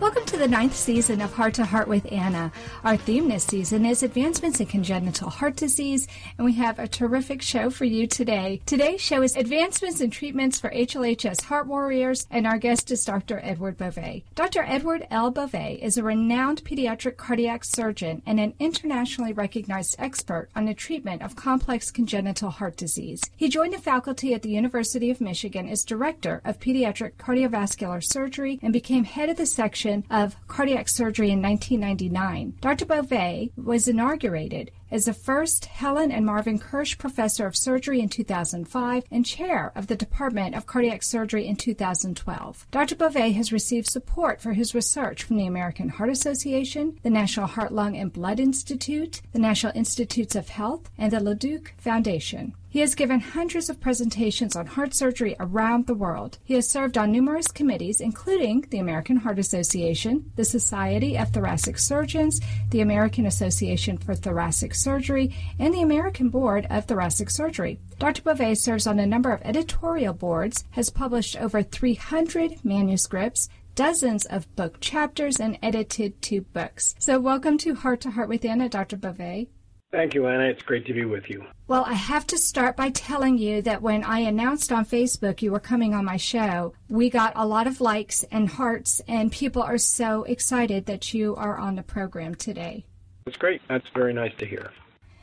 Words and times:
Welcome 0.00 0.26
to 0.26 0.36
the 0.36 0.46
ninth 0.46 0.76
season 0.76 1.20
of 1.20 1.32
Heart 1.32 1.54
to 1.54 1.64
Heart 1.64 1.88
with 1.88 2.12
Anna. 2.12 2.52
Our 2.84 2.96
theme 2.96 3.28
this 3.28 3.42
season 3.42 3.84
is 3.84 4.04
Advancements 4.04 4.60
in 4.60 4.66
Congenital 4.66 5.28
Heart 5.28 5.56
Disease, 5.56 6.06
and 6.38 6.44
we 6.44 6.52
have 6.52 6.78
a 6.78 6.86
terrific 6.86 7.42
show 7.42 7.68
for 7.68 7.84
you 7.84 8.06
today. 8.06 8.60
Today's 8.64 9.00
show 9.00 9.22
is 9.22 9.34
Advancements 9.34 10.00
in 10.00 10.10
Treatments 10.10 10.60
for 10.60 10.70
HLHS 10.70 11.42
Heart 11.42 11.66
Warriors, 11.66 12.28
and 12.30 12.46
our 12.46 12.58
guest 12.58 12.92
is 12.92 13.04
Dr. 13.04 13.40
Edward 13.42 13.76
Bove. 13.76 14.22
Dr. 14.36 14.62
Edward 14.62 15.04
L. 15.10 15.32
Bove 15.32 15.56
is 15.56 15.98
a 15.98 16.04
renowned 16.04 16.62
pediatric 16.62 17.16
cardiac 17.16 17.64
surgeon 17.64 18.22
and 18.24 18.38
an 18.38 18.54
internationally 18.60 19.32
recognized 19.32 19.96
expert 19.98 20.48
on 20.54 20.64
the 20.64 20.74
treatment 20.74 21.22
of 21.22 21.34
complex 21.34 21.90
congenital 21.90 22.50
heart 22.50 22.76
disease. 22.76 23.20
He 23.36 23.48
joined 23.48 23.74
the 23.74 23.78
faculty 23.78 24.32
at 24.32 24.42
the 24.42 24.50
University 24.50 25.10
of 25.10 25.20
Michigan 25.20 25.68
as 25.68 25.84
Director 25.84 26.40
of 26.44 26.60
Pediatric 26.60 27.14
Cardiovascular 27.18 28.04
Surgery 28.04 28.60
and 28.62 28.72
became 28.72 29.02
head 29.02 29.28
of 29.28 29.36
the 29.36 29.44
section 29.44 29.87
of 30.10 30.36
cardiac 30.46 30.88
surgery 30.88 31.30
in 31.30 31.42
1999. 31.42 32.54
Dr. 32.60 32.86
Bove 32.86 33.50
was 33.56 33.88
inaugurated 33.88 34.70
as 34.90 35.04
the 35.04 35.12
first 35.12 35.66
Helen 35.66 36.10
and 36.10 36.24
Marvin 36.24 36.58
Kirsch 36.58 36.98
Professor 36.98 37.46
of 37.46 37.56
Surgery 37.56 38.00
in 38.00 38.08
2005 38.08 39.04
and 39.10 39.26
Chair 39.26 39.72
of 39.74 39.86
the 39.86 39.96
Department 39.96 40.54
of 40.54 40.66
Cardiac 40.66 41.02
Surgery 41.02 41.46
in 41.46 41.56
2012. 41.56 42.66
Dr. 42.70 42.96
Bove 42.96 43.14
has 43.14 43.52
received 43.52 43.88
support 43.88 44.40
for 44.40 44.52
his 44.52 44.74
research 44.74 45.22
from 45.22 45.36
the 45.36 45.46
American 45.46 45.88
Heart 45.88 46.10
Association, 46.10 46.98
the 47.02 47.10
National 47.10 47.46
Heart, 47.46 47.72
Lung, 47.72 47.96
and 47.96 48.12
Blood 48.12 48.40
Institute, 48.40 49.20
the 49.32 49.38
National 49.38 49.72
Institutes 49.74 50.34
of 50.34 50.48
Health, 50.48 50.90
and 50.96 51.12
the 51.12 51.20
Leducq 51.20 51.72
Foundation. 51.78 52.54
He 52.70 52.80
has 52.80 52.94
given 52.94 53.20
hundreds 53.20 53.70
of 53.70 53.80
presentations 53.80 54.54
on 54.54 54.66
heart 54.66 54.92
surgery 54.92 55.34
around 55.40 55.86
the 55.86 55.94
world. 55.94 56.36
He 56.44 56.52
has 56.52 56.68
served 56.68 56.98
on 56.98 57.10
numerous 57.10 57.48
committees, 57.48 57.98
including 57.98 58.66
the 58.68 58.78
American 58.78 59.16
Heart 59.16 59.38
Association, 59.38 60.30
the 60.36 60.44
Society 60.44 61.16
of 61.16 61.32
Thoracic 61.32 61.78
Surgeons, 61.78 62.42
the 62.68 62.82
American 62.82 63.24
Association 63.24 63.96
for 63.96 64.14
Thoracic 64.14 64.74
Surgery, 64.78 65.34
and 65.58 65.74
the 65.74 65.82
American 65.82 66.28
Board 66.28 66.66
of 66.70 66.86
Thoracic 66.86 67.30
Surgery. 67.30 67.78
Dr. 67.98 68.22
Bove 68.22 68.56
serves 68.56 68.86
on 68.86 68.98
a 68.98 69.06
number 69.06 69.32
of 69.32 69.42
editorial 69.42 70.14
boards, 70.14 70.64
has 70.70 70.88
published 70.88 71.36
over 71.36 71.62
300 71.62 72.64
manuscripts, 72.64 73.48
dozens 73.74 74.24
of 74.26 74.54
book 74.56 74.80
chapters, 74.80 75.38
and 75.38 75.58
edited 75.62 76.20
two 76.22 76.40
books. 76.40 76.94
So, 76.98 77.20
welcome 77.20 77.58
to 77.58 77.74
Heart 77.74 78.00
to 78.02 78.10
Heart 78.10 78.28
with 78.28 78.44
Anna, 78.44 78.68
Dr. 78.68 78.96
Bove. 78.96 79.48
Thank 79.90 80.12
you, 80.12 80.26
Anna. 80.26 80.44
It's 80.44 80.62
great 80.62 80.84
to 80.86 80.92
be 80.92 81.06
with 81.06 81.30
you. 81.30 81.46
Well, 81.66 81.84
I 81.86 81.94
have 81.94 82.26
to 82.26 82.36
start 82.36 82.76
by 82.76 82.90
telling 82.90 83.38
you 83.38 83.62
that 83.62 83.80
when 83.80 84.04
I 84.04 84.18
announced 84.20 84.70
on 84.70 84.84
Facebook 84.84 85.40
you 85.40 85.50
were 85.50 85.60
coming 85.60 85.94
on 85.94 86.04
my 86.04 86.18
show, 86.18 86.74
we 86.88 87.08
got 87.08 87.32
a 87.34 87.46
lot 87.46 87.66
of 87.66 87.80
likes 87.80 88.22
and 88.30 88.48
hearts, 88.50 89.00
and 89.08 89.32
people 89.32 89.62
are 89.62 89.78
so 89.78 90.24
excited 90.24 90.84
that 90.86 91.14
you 91.14 91.34
are 91.36 91.56
on 91.56 91.76
the 91.76 91.82
program 91.82 92.34
today. 92.34 92.84
That's 93.28 93.36
great. 93.36 93.60
That's 93.68 93.86
very 93.90 94.14
nice 94.14 94.32
to 94.38 94.46
hear. 94.46 94.70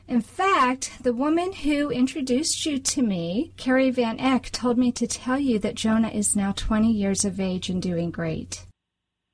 In 0.07 0.21
fact, 0.21 1.01
the 1.01 1.11
woman 1.11 1.51
who 1.53 1.89
introduced 1.89 2.63
you 2.63 2.77
to 2.77 3.01
me, 3.01 3.51
Carrie 3.57 3.89
Van 3.89 4.19
Eck, 4.19 4.51
told 4.51 4.77
me 4.77 4.91
to 4.91 5.07
tell 5.07 5.39
you 5.39 5.57
that 5.57 5.73
Jonah 5.73 6.09
is 6.09 6.35
now 6.35 6.51
20 6.51 6.91
years 6.91 7.25
of 7.25 7.39
age 7.39 7.67
and 7.67 7.81
doing 7.81 8.11
great. 8.11 8.67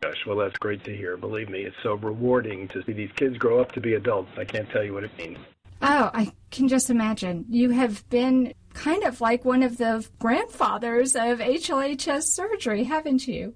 Gosh, 0.02 0.26
well, 0.26 0.38
that's 0.38 0.58
great 0.60 0.86
to 0.86 0.96
hear. 0.96 1.18
Believe 1.18 1.50
me, 1.50 1.64
it's 1.64 1.76
so 1.84 1.96
rewarding 1.96 2.70
to 2.70 2.81
see 2.86 2.94
these 2.94 3.12
kids 3.18 3.38
grow 3.38 3.60
up 3.60 3.74
to 3.74 3.81
be 3.81 3.96
adults. 3.96 4.31
I 4.38 4.46
can't 4.46 4.70
tell 4.70 4.86
you 4.86 4.94
what 4.94 5.04
it 5.04 5.18
means. 5.18 5.38
Oh, 5.81 6.10
I 6.14 6.31
can 6.50 6.70
just 6.70 6.90
imagine. 6.90 7.44
You 7.50 7.72
have 7.72 8.10
been 8.10 8.54
kind 8.74 9.04
of 9.04 9.20
like 9.20 9.44
one 9.44 9.64
of 9.64 9.80
the 9.80 10.08
grandfathers 10.20 11.18
of 11.18 11.40
HLHS 11.40 12.24
surgery, 12.24 12.86
haven't 12.86 13.28
you? 13.28 13.54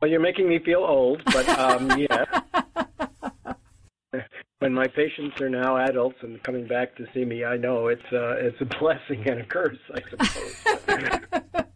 Well, 0.00 0.08
you're 0.08 0.20
making 0.20 0.48
me 0.48 0.60
feel 0.60 0.84
old, 0.84 1.24
but 1.24 1.48
um, 1.48 1.90
yeah. 1.98 2.42
When 4.64 4.72
my 4.72 4.86
patients 4.86 5.38
are 5.42 5.50
now 5.50 5.76
adults 5.76 6.16
and 6.22 6.42
coming 6.42 6.66
back 6.66 6.96
to 6.96 7.06
see 7.12 7.22
me, 7.22 7.44
I 7.44 7.58
know 7.58 7.88
it's 7.88 8.10
uh, 8.10 8.36
it's 8.38 8.58
a 8.62 8.64
blessing 8.64 9.28
and 9.28 9.40
a 9.40 9.44
curse, 9.44 9.76
I 9.92 10.00
suppose. 10.08 11.64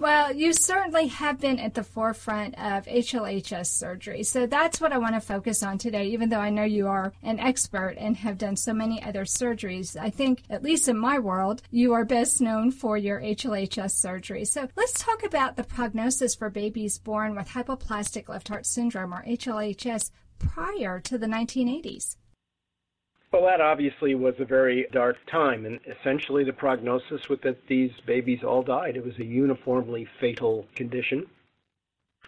Well, 0.00 0.34
you 0.34 0.54
certainly 0.54 1.08
have 1.08 1.38
been 1.40 1.58
at 1.58 1.74
the 1.74 1.84
forefront 1.84 2.54
of 2.54 2.86
HLHS 2.86 3.66
surgery. 3.66 4.22
So 4.22 4.46
that's 4.46 4.80
what 4.80 4.94
I 4.94 4.98
want 4.98 5.14
to 5.14 5.20
focus 5.20 5.62
on 5.62 5.76
today, 5.76 6.06
even 6.06 6.30
though 6.30 6.40
I 6.40 6.48
know 6.48 6.64
you 6.64 6.88
are 6.88 7.12
an 7.22 7.38
expert 7.38 7.96
and 7.98 8.16
have 8.16 8.38
done 8.38 8.56
so 8.56 8.72
many 8.72 9.02
other 9.02 9.26
surgeries. 9.26 10.00
I 10.00 10.08
think, 10.08 10.44
at 10.48 10.62
least 10.62 10.88
in 10.88 10.96
my 10.96 11.18
world, 11.18 11.60
you 11.70 11.92
are 11.92 12.06
best 12.06 12.40
known 12.40 12.70
for 12.70 12.96
your 12.96 13.20
HLHS 13.20 13.90
surgery. 13.90 14.46
So 14.46 14.68
let's 14.74 14.94
talk 14.94 15.22
about 15.22 15.56
the 15.56 15.64
prognosis 15.64 16.34
for 16.34 16.48
babies 16.48 16.98
born 16.98 17.36
with 17.36 17.50
hypoplastic 17.50 18.30
left 18.30 18.48
heart 18.48 18.64
syndrome 18.64 19.12
or 19.12 19.22
HLHS 19.24 20.10
prior 20.40 21.00
to 21.00 21.18
the 21.18 21.26
1980s. 21.26 22.16
Well, 23.32 23.44
that 23.44 23.60
obviously 23.60 24.16
was 24.16 24.34
a 24.40 24.44
very 24.44 24.88
dark 24.90 25.16
time, 25.30 25.64
and 25.64 25.78
essentially 25.86 26.42
the 26.42 26.52
prognosis 26.52 27.28
was 27.28 27.38
that 27.44 27.64
these 27.68 27.92
babies 28.04 28.42
all 28.42 28.62
died. 28.62 28.96
It 28.96 29.04
was 29.04 29.16
a 29.20 29.24
uniformly 29.24 30.08
fatal 30.18 30.66
condition. 30.74 31.26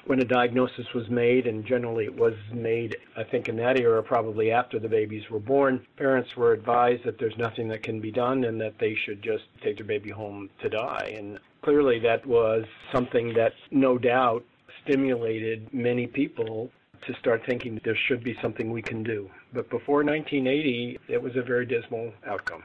When 0.07 0.21
a 0.21 0.25
diagnosis 0.25 0.93
was 0.95 1.09
made, 1.11 1.47
and 1.49 1.65
generally 1.65 2.05
it 2.05 2.17
was 2.17 2.35
made, 2.53 2.97
I 3.17 3.25
think 3.25 3.49
in 3.49 3.57
that 3.57 3.81
era, 3.81 4.03
probably 4.03 4.53
after 4.53 4.79
the 4.79 4.89
babies 4.89 5.29
were 5.29 5.41
born, 5.41 5.85
parents 5.97 6.37
were 6.37 6.53
advised 6.53 7.05
that 7.05 7.19
there's 7.19 7.37
nothing 7.37 7.69
that 7.69 7.83
can 7.83 8.01
be 8.01 8.13
done 8.13 8.45
and 8.45 8.61
that 8.61 8.79
they 8.79 8.95
should 8.95 9.23
just 9.23 9.45
take 9.61 9.79
their 9.79 9.87
baby 9.87 10.11
home 10.11 10.51
to 10.61 10.69
die. 10.69 11.15
And 11.17 11.39
clearly 11.63 11.99
that 12.01 12.25
was 12.27 12.65
something 12.93 13.35
that 13.35 13.55
no 13.73 13.99
doubt 13.99 14.45
stimulated 14.85 15.73
many 15.73 16.07
people 16.07 16.71
to 17.07 17.15
start 17.15 17.43
thinking 17.47 17.81
there 17.85 17.97
should 17.97 18.23
be 18.23 18.37
something 18.41 18.71
we 18.71 18.83
can 18.83 19.03
do. 19.03 19.31
But 19.53 19.69
before 19.71 20.05
1980, 20.05 20.99
it 21.09 21.23
was 21.23 21.37
a 21.37 21.43
very 21.43 21.67
dismal 21.67 22.13
outcome. 22.27 22.63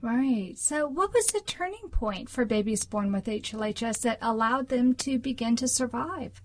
Right. 0.00 0.54
So, 0.56 0.88
what 0.88 1.14
was 1.14 1.26
the 1.28 1.40
turning 1.46 1.88
point 1.90 2.28
for 2.28 2.44
babies 2.44 2.84
born 2.84 3.12
with 3.12 3.26
HLHS 3.26 4.02
that 4.02 4.18
allowed 4.20 4.68
them 4.68 4.94
to 4.94 5.18
begin 5.18 5.54
to 5.56 5.68
survive? 5.68 6.42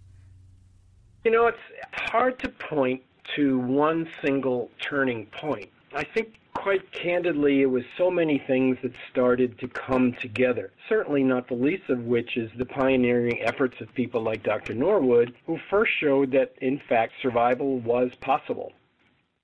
You 1.24 1.32
know, 1.32 1.48
it's 1.48 1.58
hard 1.94 2.38
to 2.40 2.50
point 2.50 3.02
to 3.36 3.58
one 3.60 4.08
single 4.24 4.70
turning 4.80 5.26
point. 5.28 5.70
I 5.94 6.04
think 6.04 6.36
quite 6.58 6.92
candidly, 6.92 7.62
it 7.62 7.68
was 7.68 7.84
so 7.98 8.10
many 8.10 8.40
things 8.40 8.78
that 8.82 8.92
started 9.12 9.60
to 9.60 9.68
come 9.68 10.14
together. 10.14 10.72
Certainly 10.90 11.24
not 11.24 11.48
the 11.48 11.54
least 11.54 11.90
of 11.90 12.04
which 12.06 12.36
is 12.36 12.50
the 12.58 12.66
pioneering 12.66 13.42
efforts 13.44 13.80
of 13.80 13.94
people 13.94 14.22
like 14.24 14.42
Dr. 14.44 14.74
Norwood, 14.74 15.36
who 15.46 15.60
first 15.70 15.92
showed 16.00 16.32
that, 16.32 16.54
in 16.60 16.82
fact, 16.90 17.14
survival 17.22 17.80
was 17.80 18.12
possible. 18.22 18.74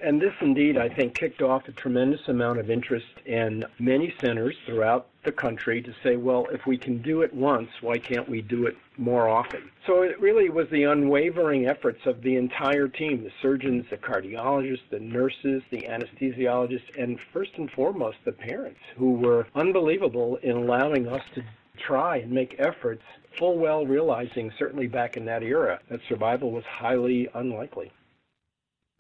And 0.03 0.21
this 0.21 0.33
indeed, 0.41 0.77
I 0.77 0.89
think, 0.89 1.15
kicked 1.15 1.41
off 1.41 1.65
a 1.69 1.71
tremendous 1.71 2.27
amount 2.27 2.59
of 2.59 2.69
interest 2.69 3.07
in 3.25 3.63
many 3.79 4.13
centers 4.19 4.53
throughout 4.65 5.07
the 5.23 5.31
country 5.31 5.81
to 5.81 5.95
say, 6.03 6.17
well, 6.17 6.45
if 6.51 6.65
we 6.65 6.77
can 6.77 7.01
do 7.01 7.21
it 7.21 7.33
once, 7.33 7.69
why 7.79 7.97
can't 7.99 8.27
we 8.27 8.41
do 8.41 8.65
it 8.65 8.75
more 8.97 9.29
often? 9.29 9.71
So 9.87 10.01
it 10.01 10.19
really 10.19 10.49
was 10.49 10.67
the 10.69 10.83
unwavering 10.83 11.67
efforts 11.67 12.05
of 12.05 12.21
the 12.21 12.35
entire 12.35 12.89
team 12.89 13.23
the 13.23 13.31
surgeons, 13.41 13.85
the 13.89 13.95
cardiologists, 13.95 14.89
the 14.91 14.99
nurses, 14.99 15.63
the 15.71 15.83
anesthesiologists, 15.83 17.01
and 17.01 17.17
first 17.31 17.51
and 17.55 17.71
foremost, 17.71 18.17
the 18.25 18.33
parents 18.33 18.81
who 18.97 19.13
were 19.13 19.47
unbelievable 19.55 20.37
in 20.43 20.57
allowing 20.57 21.07
us 21.07 21.23
to 21.35 21.43
try 21.77 22.17
and 22.17 22.29
make 22.29 22.55
efforts, 22.59 23.03
full 23.39 23.57
well 23.57 23.85
realizing, 23.85 24.51
certainly 24.59 24.87
back 24.87 25.15
in 25.15 25.23
that 25.25 25.43
era, 25.43 25.79
that 25.89 26.01
survival 26.09 26.51
was 26.51 26.65
highly 26.65 27.29
unlikely. 27.35 27.89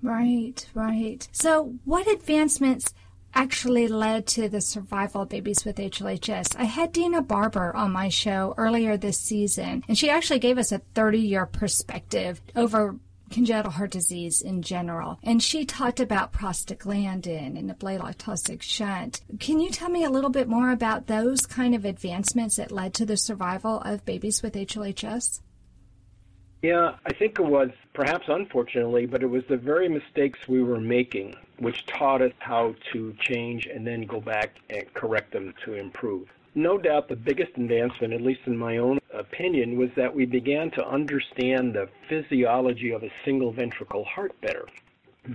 Right, 0.03 0.67
right. 0.73 1.27
So, 1.31 1.75
what 1.85 2.07
advancements 2.07 2.93
actually 3.33 3.87
led 3.87 4.27
to 4.27 4.49
the 4.49 4.59
survival 4.59 5.21
of 5.21 5.29
babies 5.29 5.63
with 5.65 5.77
HLHS? 5.77 6.55
I 6.59 6.65
had 6.65 6.91
Dina 6.91 7.21
Barber 7.21 7.73
on 7.73 7.93
my 7.93 8.09
show 8.09 8.53
earlier 8.57 8.97
this 8.97 9.17
season, 9.17 9.83
and 9.87 9.97
she 9.97 10.09
actually 10.09 10.39
gave 10.39 10.57
us 10.57 10.73
a 10.73 10.79
30 10.93 11.19
year 11.19 11.45
perspective 11.45 12.41
over 12.53 12.97
congenital 13.31 13.71
heart 13.71 13.91
disease 13.91 14.41
in 14.41 14.61
general. 14.61 15.19
And 15.23 15.41
she 15.41 15.65
talked 15.65 15.99
about 15.99 16.33
prostaglandin 16.33 17.57
and 17.57 17.69
the 17.69 17.73
Blalock 17.73 18.17
Taussig 18.17 18.61
shunt. 18.61 19.21
Can 19.39 19.59
you 19.59 19.71
tell 19.71 19.89
me 19.89 20.03
a 20.03 20.09
little 20.11 20.29
bit 20.29 20.47
more 20.47 20.69
about 20.69 21.07
those 21.07 21.45
kind 21.45 21.73
of 21.73 21.85
advancements 21.85 22.57
that 22.57 22.71
led 22.71 22.93
to 22.95 23.05
the 23.05 23.17
survival 23.17 23.79
of 23.79 24.05
babies 24.05 24.43
with 24.43 24.53
HLHS? 24.53 25.41
Yeah, 26.63 26.95
I 27.05 27.11
think 27.11 27.39
it 27.39 27.45
was 27.45 27.71
perhaps 27.93 28.29
unfortunately, 28.29 29.05
but 29.05 29.21
it 29.21 29.27
was 29.27 29.43
the 29.49 29.57
very 29.57 29.89
mistakes 29.89 30.39
we 30.47 30.63
were 30.63 30.79
making 30.79 31.35
which 31.59 31.85
taught 31.85 32.21
us 32.21 32.31
how 32.39 32.73
to 32.93 33.13
change 33.19 33.67
and 33.67 33.85
then 33.85 34.03
go 34.03 34.21
back 34.21 34.55
and 34.69 34.91
correct 34.93 35.33
them 35.33 35.53
to 35.65 35.73
improve. 35.73 36.27
No 36.55 36.77
doubt 36.77 37.09
the 37.09 37.15
biggest 37.15 37.51
advancement, 37.57 38.13
at 38.13 38.21
least 38.21 38.41
in 38.45 38.57
my 38.57 38.77
own 38.77 38.99
opinion, 39.13 39.77
was 39.77 39.89
that 39.95 40.15
we 40.15 40.25
began 40.25 40.71
to 40.71 40.87
understand 40.87 41.73
the 41.73 41.89
physiology 42.07 42.91
of 42.91 43.03
a 43.03 43.11
single 43.25 43.51
ventricle 43.51 44.05
heart 44.05 44.39
better 44.41 44.65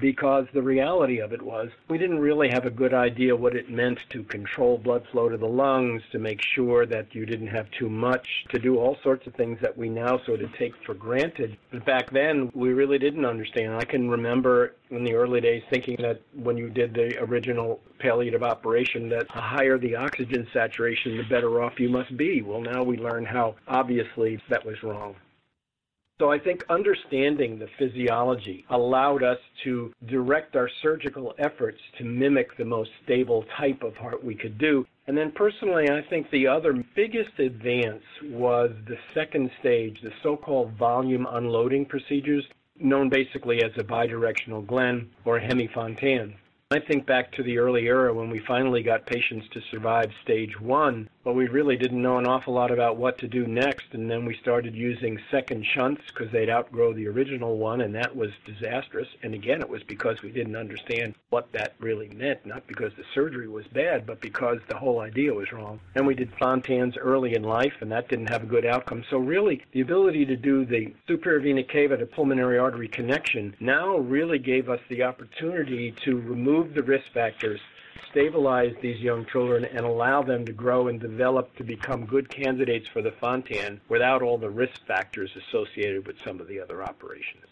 because 0.01 0.47
the 0.53 0.63
reality 0.63 1.19
of 1.19 1.33
it 1.33 1.43
was 1.43 1.71
we 1.89 1.99
didn't 1.99 2.19
really 2.19 2.49
have 2.49 2.67
a 2.67 2.71
good 2.71 2.93
idea 2.93 3.35
what 3.35 3.57
it 3.57 3.71
meant 3.71 3.99
to 4.11 4.23
control 4.25 4.79
blood 4.79 5.07
flow 5.11 5.29
to 5.29 5.37
the 5.37 5.47
lungs, 5.47 6.03
to 6.13 6.19
make 6.19 6.41
sure 6.43 6.87
that 6.87 7.15
you 7.15 7.25
didn't 7.25 7.49
have 7.49 7.71
too 7.71 7.89
much, 7.89 8.45
to 8.51 8.59
do 8.59 8.79
all 8.79 8.97
sorts 9.03 9.27
of 9.27 9.35
things 9.35 9.59
that 9.61 9.77
we 9.77 9.89
now 9.89 10.19
sort 10.25 10.43
of 10.43 10.53
take 10.55 10.75
for 10.85 10.95
granted. 10.95 11.57
But 11.71 11.85
back 11.85 12.11
then, 12.11 12.51
we 12.55 12.73
really 12.73 12.99
didn't 12.99 13.25
understand. 13.25 13.75
I 13.75 13.85
can 13.85 14.09
remember 14.09 14.75
in 14.91 15.05
the 15.05 15.15
early 15.15 15.41
days 15.41 15.63
thinking 15.71 15.97
that 16.01 16.21
when 16.35 16.57
you 16.57 16.69
did 16.71 16.95
the 16.95 17.19
original 17.23 17.81
palliative 17.99 18.43
operation, 18.43 19.09
that 19.11 19.29
the 19.29 19.41
higher 19.41 19.79
the 19.79 19.97
oxygen 19.97 20.47
saturation, 20.53 21.17
the 21.17 21.25
better 21.25 21.63
off 21.63 21.79
you 21.79 21.89
must 21.89 22.17
be. 22.17 22.43
Well, 22.43 22.61
now 22.61 22.83
we 22.83 22.97
learn 22.97 23.25
how 23.25 23.57
obviously 23.67 24.41
that 24.49 24.65
was 24.65 24.83
wrong. 24.83 25.17
So 26.21 26.33
I 26.33 26.39
think 26.39 26.65
understanding 26.69 27.61
the 27.61 27.69
physiology 27.79 28.65
allowed 28.71 29.23
us 29.23 29.39
to 29.63 29.93
direct 30.07 30.57
our 30.57 30.69
surgical 30.83 31.33
efforts 31.39 31.79
to 31.99 32.05
mimic 32.05 32.57
the 32.57 32.65
most 32.65 32.91
stable 33.05 33.45
type 33.57 33.85
of 33.85 33.97
heart 33.97 34.25
we 34.25 34.35
could 34.35 34.59
do. 34.59 34.85
And 35.07 35.17
then 35.17 35.31
personally, 35.31 35.89
I 35.89 36.03
think 36.03 36.29
the 36.31 36.49
other 36.49 36.85
biggest 36.97 37.39
advance 37.39 38.03
was 38.25 38.73
the 38.89 38.99
second 39.15 39.53
stage, 39.61 40.01
the 40.03 40.13
so-called 40.25 40.73
volume 40.73 41.27
unloading 41.31 41.87
procedures, 41.87 42.45
known 42.81 43.09
basically 43.09 43.63
as 43.63 43.71
a 43.77 43.85
bidirectional 43.85 44.67
Glenn 44.67 45.09
or 45.25 45.39
Hemi 45.39 45.69
Fontan. 45.69 46.35
I 46.71 46.81
think 46.81 47.07
back 47.07 47.33
to 47.33 47.43
the 47.43 47.57
early 47.57 47.87
era 47.87 48.13
when 48.13 48.29
we 48.29 48.41
finally 48.41 48.83
got 48.83 49.07
patients 49.07 49.49
to 49.53 49.63
survive 49.71 50.13
stage 50.23 50.61
one, 50.61 51.09
but 51.25 51.33
we 51.33 51.47
really 51.47 51.79
didn't 51.79 52.03
know 52.03 52.19
an 52.19 52.27
awful 52.27 52.53
lot 52.53 52.71
about 52.71 52.99
what 52.99 53.17
to 53.19 53.27
do 53.27 53.47
next, 53.47 53.87
and 53.93 54.11
then 54.11 54.27
we 54.27 54.37
started 54.37 54.75
using 54.75 55.19
second 55.31 55.65
shunts 55.65 56.03
because 56.09 56.31
they'd 56.31 56.51
outgrow 56.51 56.93
the 56.93 57.09
original 57.09 57.57
one, 57.57 57.81
and 57.81 57.95
that 57.95 58.15
was 58.15 58.33
disastrous. 58.45 59.09
And 59.23 59.33
again, 59.33 59.63
it 59.63 59.69
was 59.71 59.83
because 59.83 60.21
we 60.21 60.31
didn't 60.31 60.57
understand 60.57 61.15
what 61.31 61.51
that 61.53 61.73
really 61.79 62.11
meant, 62.11 62.45
not 62.45 62.67
because 62.67 62.93
the 62.99 63.05
surgery 63.15 63.49
was 63.49 63.67
bad, 63.69 64.05
but 64.05 64.21
because 64.21 64.59
the 64.69 64.77
whole 64.77 65.01
idea 65.01 65.33
was 65.33 65.51
wrong. 65.53 65.81
And 65.95 66.07
we 66.07 66.15
did 66.15 66.37
Fontans 66.37 66.99
early 67.01 67.35
in 67.35 67.45
life, 67.45 67.77
and 67.81 67.91
that 67.93 68.11
didn't 68.11 68.29
have 68.29 68.43
a 68.43 68.47
good 68.47 68.67
outcome. 68.67 69.05
So 69.09 69.17
really, 69.17 69.65
the 69.73 69.81
ability 69.81 70.27
to 70.27 70.37
do 70.37 70.67
the 70.67 70.93
superior 71.07 71.41
vena 71.41 71.65
cava 71.65 71.97
to 71.97 72.05
pulmonary 72.05 72.59
artery 72.59 72.89
connection 72.89 73.57
now 73.59 73.97
really 73.97 74.39
gave 74.39 74.69
us 74.69 74.81
the 74.91 75.05
opportunity 75.05 75.93
to 76.05 76.21
remove 76.21 76.58
remove 76.59 76.75
the 76.75 76.83
risk 76.83 77.07
factors, 77.13 77.61
stabilize 78.11 78.75
these 78.83 79.01
young 79.01 79.25
children, 79.27 79.65
and 79.65 79.81
allow 79.81 80.23
them 80.23 80.45
to 80.47 80.53
grow 80.53 80.89
and 80.89 81.01
develop 81.01 81.55
to 81.57 81.65
become 81.65 82.05
good 82.05 82.29
candidates 82.29 82.89
for 82.89 83.03
the 83.03 83.13
Fontan 83.21 83.81
without 83.89 84.23
all 84.23 84.39
the 84.39 84.51
risk 84.51 84.85
factors 84.87 85.31
associated 85.37 86.07
with 86.07 86.17
some 86.25 86.41
of 86.41 86.49
the 86.49 86.61
other 86.61 86.83
operations. 86.83 87.45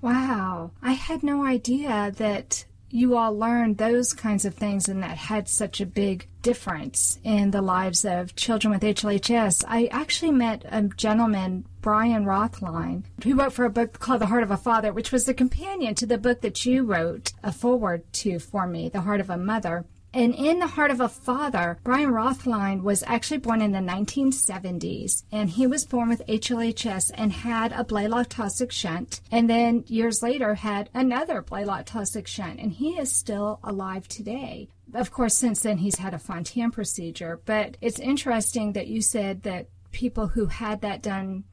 Wow. 0.00 0.72
I 0.82 0.92
had 0.92 1.22
no 1.22 1.44
idea 1.44 2.12
that 2.16 2.64
you 2.92 3.16
all 3.16 3.36
learned 3.36 3.78
those 3.78 4.12
kinds 4.12 4.44
of 4.44 4.54
things 4.54 4.86
and 4.86 5.02
that 5.02 5.16
had 5.16 5.48
such 5.48 5.80
a 5.80 5.86
big 5.86 6.28
difference 6.42 7.18
in 7.24 7.50
the 7.50 7.62
lives 7.62 8.04
of 8.04 8.36
children 8.36 8.70
with 8.70 8.82
HLHS. 8.82 9.64
I 9.66 9.86
actually 9.86 10.30
met 10.30 10.64
a 10.68 10.82
gentleman, 10.82 11.64
Brian 11.80 12.26
Rothline, 12.26 13.04
who 13.24 13.34
wrote 13.34 13.54
for 13.54 13.64
a 13.64 13.70
book 13.70 13.98
called 13.98 14.20
The 14.20 14.26
Heart 14.26 14.42
of 14.42 14.50
a 14.50 14.58
Father, 14.58 14.92
which 14.92 15.10
was 15.10 15.24
the 15.24 15.32
companion 15.32 15.94
to 15.96 16.06
the 16.06 16.18
book 16.18 16.42
that 16.42 16.66
you 16.66 16.84
wrote 16.84 17.32
a 17.42 17.50
foreword 17.50 18.12
to 18.14 18.38
for 18.38 18.66
me, 18.66 18.90
The 18.90 19.00
Heart 19.00 19.20
of 19.20 19.30
a 19.30 19.38
Mother. 19.38 19.86
And 20.14 20.34
in 20.34 20.58
the 20.58 20.66
heart 20.66 20.90
of 20.90 21.00
a 21.00 21.08
father, 21.08 21.78
Brian 21.84 22.10
Rothline 22.10 22.82
was 22.82 23.02
actually 23.06 23.38
born 23.38 23.62
in 23.62 23.72
the 23.72 23.78
1970s, 23.78 25.24
and 25.32 25.48
he 25.48 25.66
was 25.66 25.86
born 25.86 26.10
with 26.10 26.26
HLHS 26.26 27.10
and 27.14 27.32
had 27.32 27.72
a 27.72 27.82
Blalock 27.82 28.28
Taussig 28.28 28.70
shunt, 28.70 29.22
and 29.30 29.48
then 29.48 29.84
years 29.86 30.22
later 30.22 30.54
had 30.54 30.90
another 30.92 31.40
Blalock 31.42 31.86
Taussig 31.86 32.26
shunt, 32.26 32.60
and 32.60 32.72
he 32.72 32.98
is 32.98 33.10
still 33.10 33.58
alive 33.64 34.06
today. 34.06 34.68
Of 34.92 35.10
course, 35.10 35.34
since 35.34 35.60
then 35.60 35.78
he's 35.78 35.96
had 35.96 36.12
a 36.12 36.18
Fontan 36.18 36.70
procedure, 36.72 37.40
but 37.46 37.78
it's 37.80 37.98
interesting 37.98 38.74
that 38.74 38.88
you 38.88 39.00
said 39.00 39.44
that 39.44 39.68
people 39.92 40.28
who 40.28 40.46
had 40.46 40.82
that 40.82 41.02
done 41.02 41.44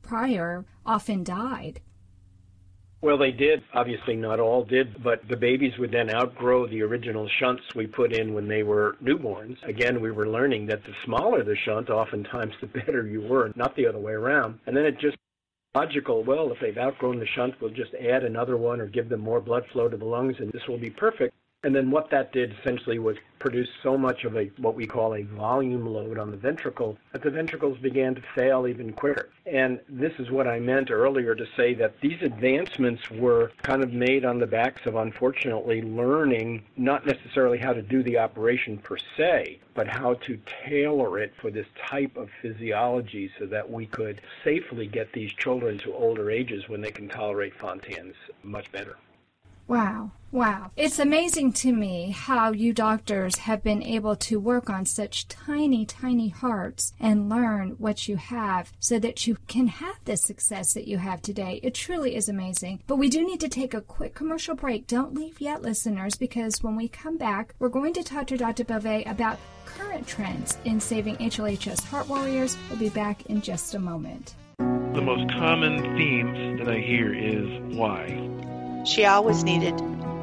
prior 0.00 0.64
often 0.86 1.22
died. 1.22 1.80
Well, 3.02 3.18
they 3.18 3.30
did. 3.30 3.62
Obviously, 3.74 4.16
not 4.16 4.40
all 4.40 4.64
did, 4.64 5.02
but 5.02 5.20
the 5.28 5.36
babies 5.36 5.76
would 5.78 5.92
then 5.92 6.12
outgrow 6.14 6.66
the 6.66 6.82
original 6.82 7.28
shunts 7.38 7.62
we 7.74 7.86
put 7.86 8.12
in 8.12 8.32
when 8.32 8.48
they 8.48 8.62
were 8.62 8.96
newborns. 9.02 9.56
Again, 9.64 10.00
we 10.00 10.10
were 10.10 10.28
learning 10.28 10.66
that 10.66 10.82
the 10.82 10.94
smaller 11.04 11.44
the 11.44 11.56
shunt, 11.56 11.90
oftentimes 11.90 12.54
the 12.60 12.66
better 12.66 13.06
you 13.06 13.20
were, 13.20 13.52
not 13.54 13.76
the 13.76 13.86
other 13.86 13.98
way 13.98 14.12
around. 14.12 14.58
And 14.66 14.76
then 14.76 14.86
it 14.86 14.98
just 14.98 15.16
logical, 15.74 16.24
well, 16.24 16.50
if 16.50 16.58
they've 16.58 16.78
outgrown 16.78 17.18
the 17.18 17.26
shunt, 17.26 17.54
we'll 17.60 17.70
just 17.70 17.94
add 17.94 18.24
another 18.24 18.56
one 18.56 18.80
or 18.80 18.86
give 18.86 19.10
them 19.10 19.20
more 19.20 19.42
blood 19.42 19.64
flow 19.72 19.88
to 19.88 19.96
the 19.96 20.04
lungs 20.04 20.36
and 20.38 20.50
this 20.52 20.66
will 20.66 20.78
be 20.78 20.90
perfect. 20.90 21.34
And 21.66 21.74
then 21.74 21.90
what 21.90 22.10
that 22.10 22.30
did 22.30 22.54
essentially 22.60 23.00
was 23.00 23.16
produce 23.40 23.68
so 23.82 23.98
much 23.98 24.22
of 24.22 24.36
a 24.36 24.44
what 24.58 24.76
we 24.76 24.86
call 24.86 25.16
a 25.16 25.24
volume 25.24 25.84
load 25.84 26.16
on 26.16 26.30
the 26.30 26.36
ventricle 26.36 26.96
that 27.12 27.24
the 27.24 27.30
ventricles 27.30 27.76
began 27.78 28.14
to 28.14 28.22
fail 28.36 28.68
even 28.68 28.92
quicker. 28.92 29.30
And 29.46 29.80
this 29.88 30.12
is 30.20 30.30
what 30.30 30.46
I 30.46 30.60
meant 30.60 30.92
earlier 30.92 31.34
to 31.34 31.44
say 31.56 31.74
that 31.74 32.00
these 32.00 32.22
advancements 32.22 33.10
were 33.10 33.50
kind 33.62 33.82
of 33.82 33.92
made 33.92 34.24
on 34.24 34.38
the 34.38 34.46
backs 34.46 34.86
of 34.86 34.94
unfortunately 34.94 35.82
learning 35.82 36.62
not 36.76 37.04
necessarily 37.04 37.58
how 37.58 37.72
to 37.72 37.82
do 37.82 38.00
the 38.04 38.18
operation 38.18 38.78
per 38.78 38.96
se, 39.16 39.58
but 39.74 39.88
how 39.88 40.14
to 40.14 40.38
tailor 40.68 41.18
it 41.18 41.32
for 41.40 41.50
this 41.50 41.66
type 41.76 42.16
of 42.16 42.30
physiology 42.42 43.28
so 43.40 43.46
that 43.46 43.68
we 43.68 43.86
could 43.86 44.20
safely 44.44 44.86
get 44.86 45.12
these 45.12 45.32
children 45.32 45.78
to 45.78 45.92
older 45.92 46.30
ages 46.30 46.68
when 46.68 46.80
they 46.80 46.92
can 46.92 47.08
tolerate 47.08 47.58
Fontans 47.58 48.14
much 48.44 48.70
better. 48.70 48.96
Wow. 49.68 50.12
Wow. 50.32 50.70
It's 50.76 50.98
amazing 50.98 51.54
to 51.54 51.72
me 51.72 52.10
how 52.10 52.52
you 52.52 52.72
doctors 52.72 53.36
have 53.36 53.62
been 53.62 53.82
able 53.82 54.16
to 54.16 54.38
work 54.38 54.68
on 54.68 54.84
such 54.84 55.28
tiny, 55.28 55.86
tiny 55.86 56.28
hearts 56.28 56.92
and 57.00 57.28
learn 57.28 57.70
what 57.78 58.06
you 58.06 58.16
have 58.16 58.72
so 58.78 58.98
that 58.98 59.26
you 59.26 59.38
can 59.46 59.68
have 59.68 59.96
the 60.04 60.16
success 60.16 60.74
that 60.74 60.86
you 60.86 60.98
have 60.98 61.22
today. 61.22 61.60
It 61.62 61.74
truly 61.74 62.16
is 62.16 62.28
amazing. 62.28 62.82
But 62.86 62.96
we 62.96 63.08
do 63.08 63.24
need 63.24 63.40
to 63.40 63.48
take 63.48 63.72
a 63.72 63.80
quick 63.80 64.14
commercial 64.14 64.54
break. 64.54 64.86
Don't 64.86 65.14
leave 65.14 65.40
yet, 65.40 65.62
listeners, 65.62 66.16
because 66.16 66.62
when 66.62 66.76
we 66.76 66.88
come 66.88 67.16
back, 67.16 67.54
we're 67.58 67.68
going 67.68 67.94
to 67.94 68.02
talk 68.02 68.26
to 68.26 68.36
Dr. 68.36 68.64
Bove 68.64 69.06
about 69.06 69.38
current 69.64 70.06
trends 70.06 70.58
in 70.64 70.80
saving 70.80 71.16
HLHS 71.16 71.82
heart 71.84 72.08
warriors. 72.08 72.58
We'll 72.68 72.78
be 72.78 72.88
back 72.88 73.24
in 73.26 73.40
just 73.40 73.74
a 73.74 73.78
moment. 73.78 74.34
The 74.58 75.02
most 75.02 75.30
common 75.30 75.96
themes 75.96 76.58
that 76.58 76.68
I 76.68 76.78
hear 76.78 77.14
is 77.14 77.76
why 77.76 78.35
she 78.86 79.04
always 79.04 79.42
needed 79.42 79.74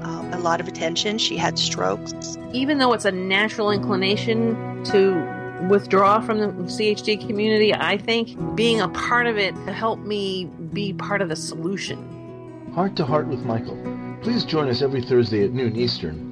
um, 0.04 0.34
a 0.34 0.40
lot 0.40 0.60
of 0.60 0.68
attention. 0.68 1.18
She 1.18 1.38
had 1.38 1.60
strokes. 1.60 2.38
Even 2.54 2.78
though 2.78 2.94
it's 2.94 3.06
a 3.06 3.12
natural 3.12 3.72
inclination 3.72 4.84
to 4.86 5.68
withdraw 5.70 6.22
from 6.22 6.40
the 6.40 6.48
CHD 6.48 7.26
community, 7.28 7.74
I 7.74 7.98
think 7.98 8.56
being 8.56 8.82
a 8.82 8.88
part 8.90 9.28
of 9.28 9.38
it 9.38 9.54
helped 9.56 10.04
me 10.04 10.46
be 10.74 10.94
part 10.94 11.22
of 11.22 11.30
the 11.30 11.36
solution. 11.36 12.72
Heart 12.74 12.96
to 12.98 13.06
Heart 13.06 13.28
with 13.28 13.44
Michael. 13.46 13.78
Please 14.22 14.46
join 14.46 14.70
us 14.70 14.82
every 14.82 15.02
Thursday 15.02 15.44
at 15.44 15.52
noon 15.52 15.76
Eastern. 15.76 16.32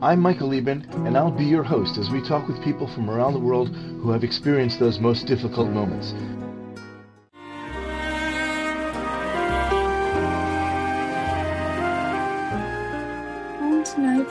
I'm 0.00 0.20
Michael 0.20 0.48
Lieben, 0.48 0.86
and 1.06 1.16
I'll 1.16 1.30
be 1.30 1.44
your 1.44 1.62
host 1.62 1.96
as 1.96 2.10
we 2.10 2.20
talk 2.22 2.48
with 2.48 2.62
people 2.64 2.88
from 2.88 3.08
around 3.08 3.34
the 3.34 3.38
world 3.38 3.68
who 3.68 4.10
have 4.10 4.24
experienced 4.24 4.80
those 4.80 4.98
most 4.98 5.26
difficult 5.26 5.70
moments. 5.70 6.12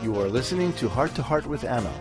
You 0.00 0.14
are 0.20 0.28
listening 0.28 0.72
to 0.74 0.88
Heart 0.88 1.16
to 1.16 1.22
Heart 1.22 1.46
with 1.46 1.64
Anna. 1.64 1.92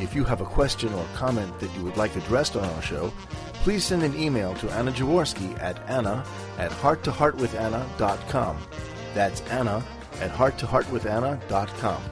If 0.00 0.14
you 0.14 0.22
have 0.24 0.42
a 0.42 0.44
question 0.44 0.92
or 0.92 1.06
comment 1.14 1.58
that 1.60 1.74
you 1.74 1.82
would 1.82 1.96
like 1.96 2.14
addressed 2.14 2.56
on 2.56 2.64
our 2.64 2.82
show, 2.82 3.10
please 3.54 3.84
send 3.84 4.02
an 4.02 4.14
email 4.14 4.54
to 4.56 4.70
Anna 4.72 4.92
Jaworski 4.92 5.58
at 5.58 5.78
anna 5.88 6.22
at 6.58 6.70
hearttoheartwithanna.com. 6.70 8.58
That's 9.14 9.40
Anna 9.42 9.82
at 10.20 10.30
hearttoheartwithanna.com. 10.30 12.02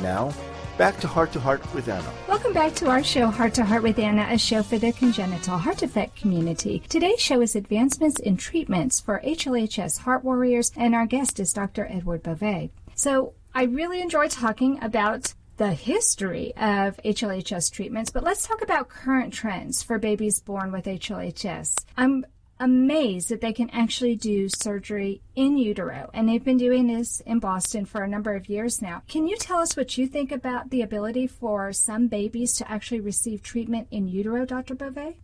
Now, 0.00 0.34
back 0.76 1.00
to 1.00 1.08
Heart 1.08 1.32
to 1.32 1.40
Heart 1.40 1.74
with 1.74 1.88
Anna. 1.88 2.12
Welcome 2.28 2.52
back 2.52 2.74
to 2.74 2.90
our 2.90 3.02
show, 3.02 3.28
Heart 3.28 3.54
to 3.54 3.64
Heart 3.64 3.82
with 3.84 3.98
Anna, 3.98 4.28
a 4.30 4.36
show 4.36 4.62
for 4.62 4.76
the 4.76 4.92
congenital 4.92 5.56
heart 5.56 5.78
defect 5.78 6.16
community. 6.16 6.82
Today's 6.90 7.18
show 7.18 7.40
is 7.40 7.56
Advancements 7.56 8.20
in 8.20 8.36
Treatments 8.36 9.00
for 9.00 9.22
HLHS 9.24 10.00
Heart 10.00 10.22
Warriors, 10.22 10.70
and 10.76 10.94
our 10.94 11.06
guest 11.06 11.40
is 11.40 11.54
Dr. 11.54 11.86
Edward 11.90 12.22
Bove. 12.22 12.68
So, 12.94 13.32
I 13.54 13.64
really 13.64 14.00
enjoy 14.00 14.28
talking 14.28 14.82
about 14.82 15.34
the 15.58 15.74
history 15.74 16.54
of 16.56 16.96
HLHS 17.04 17.70
treatments, 17.70 18.10
but 18.10 18.22
let's 18.22 18.46
talk 18.46 18.62
about 18.62 18.88
current 18.88 19.34
trends 19.34 19.82
for 19.82 19.98
babies 19.98 20.40
born 20.40 20.72
with 20.72 20.86
HLHS. 20.86 21.84
I'm 21.98 22.24
amazed 22.58 23.28
that 23.28 23.42
they 23.42 23.52
can 23.52 23.68
actually 23.70 24.16
do 24.16 24.48
surgery 24.48 25.20
in 25.36 25.58
utero, 25.58 26.08
and 26.14 26.26
they've 26.26 26.42
been 26.42 26.56
doing 26.56 26.86
this 26.86 27.20
in 27.26 27.40
Boston 27.40 27.84
for 27.84 28.02
a 28.02 28.08
number 28.08 28.34
of 28.34 28.48
years 28.48 28.80
now. 28.80 29.02
Can 29.06 29.28
you 29.28 29.36
tell 29.36 29.58
us 29.58 29.76
what 29.76 29.98
you 29.98 30.06
think 30.06 30.32
about 30.32 30.70
the 30.70 30.80
ability 30.80 31.26
for 31.26 31.74
some 31.74 32.06
babies 32.06 32.54
to 32.54 32.70
actually 32.70 33.00
receive 33.00 33.42
treatment 33.42 33.86
in 33.90 34.08
utero, 34.08 34.46
Dr. 34.46 34.74
Bove? 34.74 35.14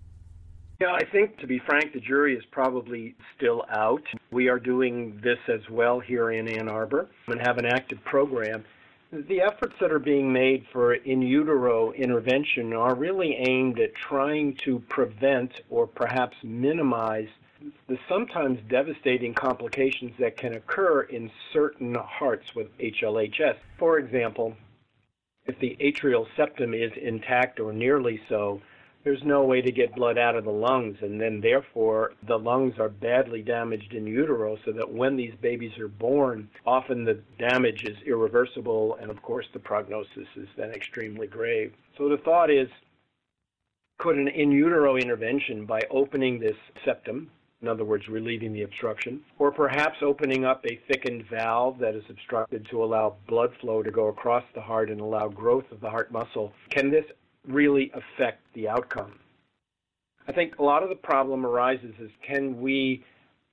Yeah, 0.80 0.92
I 0.92 1.04
think, 1.10 1.38
to 1.38 1.48
be 1.48 1.58
frank, 1.58 1.92
the 1.92 1.98
jury 1.98 2.36
is 2.36 2.44
probably 2.52 3.16
still 3.36 3.64
out. 3.68 4.06
We 4.30 4.48
are 4.48 4.60
doing 4.60 5.20
this 5.24 5.40
as 5.48 5.68
well 5.68 5.98
here 5.98 6.30
in 6.30 6.46
Ann 6.46 6.68
Arbor 6.68 7.08
and 7.26 7.40
have 7.40 7.58
an 7.58 7.66
active 7.66 7.98
program. 8.04 8.64
The 9.10 9.40
efforts 9.40 9.74
that 9.80 9.90
are 9.90 9.98
being 9.98 10.32
made 10.32 10.66
for 10.72 10.94
in 10.94 11.20
utero 11.20 11.90
intervention 11.92 12.72
are 12.74 12.94
really 12.94 13.34
aimed 13.48 13.80
at 13.80 13.92
trying 13.96 14.54
to 14.64 14.78
prevent 14.88 15.62
or 15.68 15.88
perhaps 15.88 16.36
minimize 16.44 17.28
the 17.88 17.98
sometimes 18.08 18.60
devastating 18.68 19.34
complications 19.34 20.12
that 20.20 20.36
can 20.36 20.54
occur 20.54 21.02
in 21.02 21.28
certain 21.52 21.96
hearts 21.96 22.54
with 22.54 22.68
HLHS. 22.78 23.56
For 23.80 23.98
example, 23.98 24.54
if 25.46 25.58
the 25.58 25.76
atrial 25.80 26.28
septum 26.36 26.72
is 26.72 26.92
intact 27.02 27.58
or 27.58 27.72
nearly 27.72 28.20
so, 28.28 28.60
there's 29.04 29.22
no 29.24 29.44
way 29.44 29.62
to 29.62 29.72
get 29.72 29.94
blood 29.94 30.18
out 30.18 30.36
of 30.36 30.44
the 30.44 30.50
lungs, 30.50 30.98
and 31.02 31.20
then 31.20 31.40
therefore 31.40 32.12
the 32.26 32.36
lungs 32.36 32.74
are 32.78 32.88
badly 32.88 33.42
damaged 33.42 33.94
in 33.94 34.06
utero, 34.06 34.58
so 34.64 34.72
that 34.72 34.92
when 34.92 35.16
these 35.16 35.34
babies 35.40 35.78
are 35.78 35.88
born, 35.88 36.48
often 36.66 37.04
the 37.04 37.20
damage 37.38 37.84
is 37.84 37.96
irreversible, 38.06 38.98
and 39.00 39.10
of 39.10 39.22
course 39.22 39.46
the 39.52 39.58
prognosis 39.58 40.28
is 40.36 40.48
then 40.56 40.70
extremely 40.70 41.26
grave. 41.26 41.72
So 41.96 42.08
the 42.08 42.18
thought 42.18 42.50
is 42.50 42.68
could 43.98 44.16
an 44.16 44.28
in 44.28 44.52
utero 44.52 44.96
intervention 44.96 45.66
by 45.66 45.80
opening 45.90 46.38
this 46.38 46.56
septum, 46.84 47.30
in 47.60 47.66
other 47.66 47.84
words, 47.84 48.06
relieving 48.06 48.52
the 48.52 48.62
obstruction, 48.62 49.20
or 49.40 49.50
perhaps 49.50 49.96
opening 50.02 50.44
up 50.44 50.64
a 50.64 50.80
thickened 50.86 51.24
valve 51.28 51.78
that 51.78 51.96
is 51.96 52.04
obstructed 52.08 52.64
to 52.70 52.84
allow 52.84 53.16
blood 53.26 53.50
flow 53.60 53.82
to 53.82 53.90
go 53.90 54.06
across 54.06 54.44
the 54.54 54.60
heart 54.60 54.90
and 54.90 55.00
allow 55.00 55.26
growth 55.26 55.64
of 55.72 55.80
the 55.80 55.90
heart 55.90 56.12
muscle, 56.12 56.52
can 56.70 56.90
this 56.90 57.04
really 57.48 57.90
affect 57.94 58.42
the 58.54 58.68
outcome. 58.68 59.18
I 60.28 60.32
think 60.32 60.58
a 60.58 60.62
lot 60.62 60.82
of 60.82 60.90
the 60.90 60.94
problem 60.94 61.46
arises 61.46 61.94
is 61.98 62.10
can 62.22 62.60
we 62.60 63.02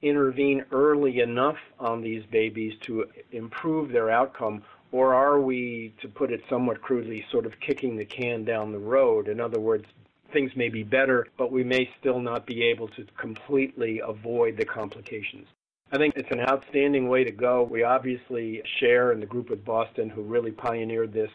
intervene 0.02 0.64
early 0.72 1.22
enough 1.22 1.58
on 1.80 2.02
these 2.02 2.24
babies 2.32 2.74
to 2.82 3.06
improve 3.32 3.92
their 3.92 4.10
outcome, 4.10 4.62
or 4.92 5.14
are 5.14 5.40
we, 5.40 5.94
to 6.02 6.08
put 6.08 6.32
it 6.32 6.42
somewhat 6.50 6.82
crudely, 6.82 7.26
sort 7.32 7.46
of 7.46 7.54
kicking 7.60 7.96
the 7.96 8.06
can 8.06 8.44
down 8.44 8.72
the 8.72 8.78
road? 8.78 9.28
In 9.28 9.40
other 9.40 9.60
words, 9.60 9.86
things 10.32 10.52
may 10.56 10.70
be 10.70 10.84
better, 10.84 11.28
but 11.38 11.52
we 11.52 11.64
may 11.64 11.90
still 12.00 12.20
not 12.20 12.46
be 12.46 12.64
able 12.64 12.90
to 12.90 13.06
completely 13.18 14.02
avoid 14.06 14.58
the 14.58 14.66
complications. 14.66 15.48
I 15.92 15.98
think 15.98 16.16
it's 16.18 16.32
an 16.32 16.42
outstanding 16.42 17.08
way 17.08 17.24
to 17.24 17.32
go. 17.32 17.64
We 17.64 17.84
obviously 17.84 18.62
share 18.80 19.12
in 19.12 19.20
the 19.20 19.26
group 19.26 19.52
at 19.52 19.64
Boston 19.64 20.10
who 20.10 20.24
really 20.24 20.52
pioneered 20.52 21.14
this 21.14 21.30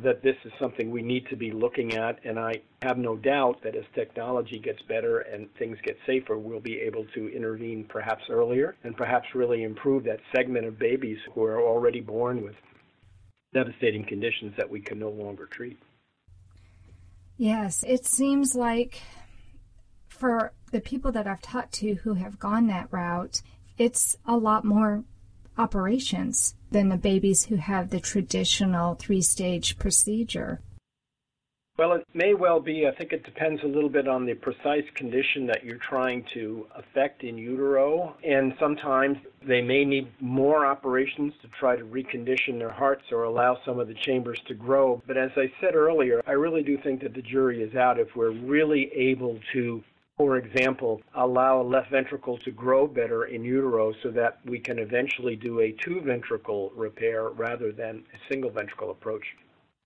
that 0.00 0.22
this 0.22 0.36
is 0.44 0.52
something 0.60 0.92
we 0.92 1.02
need 1.02 1.26
to 1.28 1.34
be 1.34 1.50
looking 1.50 1.94
at, 1.94 2.24
and 2.24 2.38
I 2.38 2.62
have 2.82 2.98
no 2.98 3.16
doubt 3.16 3.62
that 3.64 3.74
as 3.74 3.82
technology 3.96 4.60
gets 4.60 4.80
better 4.82 5.18
and 5.18 5.52
things 5.58 5.76
get 5.84 5.98
safer, 6.06 6.38
we'll 6.38 6.60
be 6.60 6.78
able 6.78 7.04
to 7.14 7.28
intervene 7.34 7.84
perhaps 7.88 8.22
earlier 8.30 8.76
and 8.84 8.96
perhaps 8.96 9.26
really 9.34 9.64
improve 9.64 10.04
that 10.04 10.20
segment 10.32 10.66
of 10.66 10.78
babies 10.78 11.18
who 11.34 11.42
are 11.42 11.60
already 11.60 12.00
born 12.00 12.44
with 12.44 12.54
devastating 13.52 14.04
conditions 14.04 14.54
that 14.56 14.70
we 14.70 14.78
can 14.78 15.00
no 15.00 15.10
longer 15.10 15.46
treat. 15.46 15.78
Yes, 17.36 17.84
it 17.84 18.06
seems 18.06 18.54
like 18.54 19.02
for 20.08 20.52
the 20.70 20.80
people 20.80 21.10
that 21.10 21.26
I've 21.26 21.42
talked 21.42 21.72
to 21.74 21.94
who 21.94 22.14
have 22.14 22.38
gone 22.38 22.68
that 22.68 22.86
route, 22.92 23.42
it's 23.78 24.16
a 24.24 24.36
lot 24.36 24.64
more 24.64 25.02
operations 25.58 26.54
than 26.70 26.88
the 26.88 26.96
babies 26.96 27.46
who 27.46 27.56
have 27.56 27.90
the 27.90 28.00
traditional 28.00 28.94
three 28.94 29.22
stage 29.22 29.78
procedure? 29.78 30.60
Well, 31.78 31.92
it 31.92 32.04
may 32.12 32.34
well 32.34 32.58
be. 32.58 32.88
I 32.88 32.90
think 32.90 33.12
it 33.12 33.22
depends 33.22 33.62
a 33.62 33.68
little 33.68 33.88
bit 33.88 34.08
on 34.08 34.26
the 34.26 34.34
precise 34.34 34.84
condition 34.96 35.46
that 35.46 35.64
you're 35.64 35.76
trying 35.76 36.24
to 36.34 36.66
affect 36.74 37.22
in 37.22 37.38
utero. 37.38 38.16
And 38.24 38.52
sometimes 38.58 39.18
they 39.46 39.62
may 39.62 39.84
need 39.84 40.10
more 40.20 40.66
operations 40.66 41.34
to 41.42 41.48
try 41.60 41.76
to 41.76 41.84
recondition 41.84 42.58
their 42.58 42.72
hearts 42.72 43.04
or 43.12 43.22
allow 43.22 43.58
some 43.64 43.78
of 43.78 43.86
the 43.86 43.94
chambers 43.94 44.40
to 44.48 44.54
grow. 44.54 45.00
But 45.06 45.16
as 45.16 45.30
I 45.36 45.52
said 45.60 45.76
earlier, 45.76 46.20
I 46.26 46.32
really 46.32 46.64
do 46.64 46.76
think 46.78 47.00
that 47.02 47.14
the 47.14 47.22
jury 47.22 47.62
is 47.62 47.76
out 47.76 48.00
if 48.00 48.16
we're 48.16 48.32
really 48.32 48.90
able 48.92 49.38
to 49.52 49.84
for 50.18 50.36
example, 50.36 51.00
allow 51.14 51.62
a 51.62 51.62
left 51.62 51.90
ventricle 51.90 52.36
to 52.38 52.50
grow 52.50 52.88
better 52.88 53.26
in 53.26 53.44
utero 53.44 53.94
so 54.02 54.10
that 54.10 54.40
we 54.44 54.58
can 54.58 54.80
eventually 54.80 55.36
do 55.36 55.60
a 55.60 55.72
two 55.72 56.00
ventricle 56.00 56.72
repair 56.74 57.30
rather 57.30 57.70
than 57.70 58.02
a 58.12 58.18
single 58.28 58.50
ventricle 58.50 58.90
approach. 58.90 59.24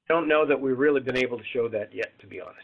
Don't 0.08 0.26
know 0.26 0.46
that 0.46 0.60
we've 0.60 0.78
really 0.78 1.02
been 1.02 1.18
able 1.18 1.38
to 1.38 1.44
show 1.44 1.68
that 1.68 1.94
yet, 1.94 2.18
to 2.20 2.26
be 2.26 2.40
honest. 2.40 2.58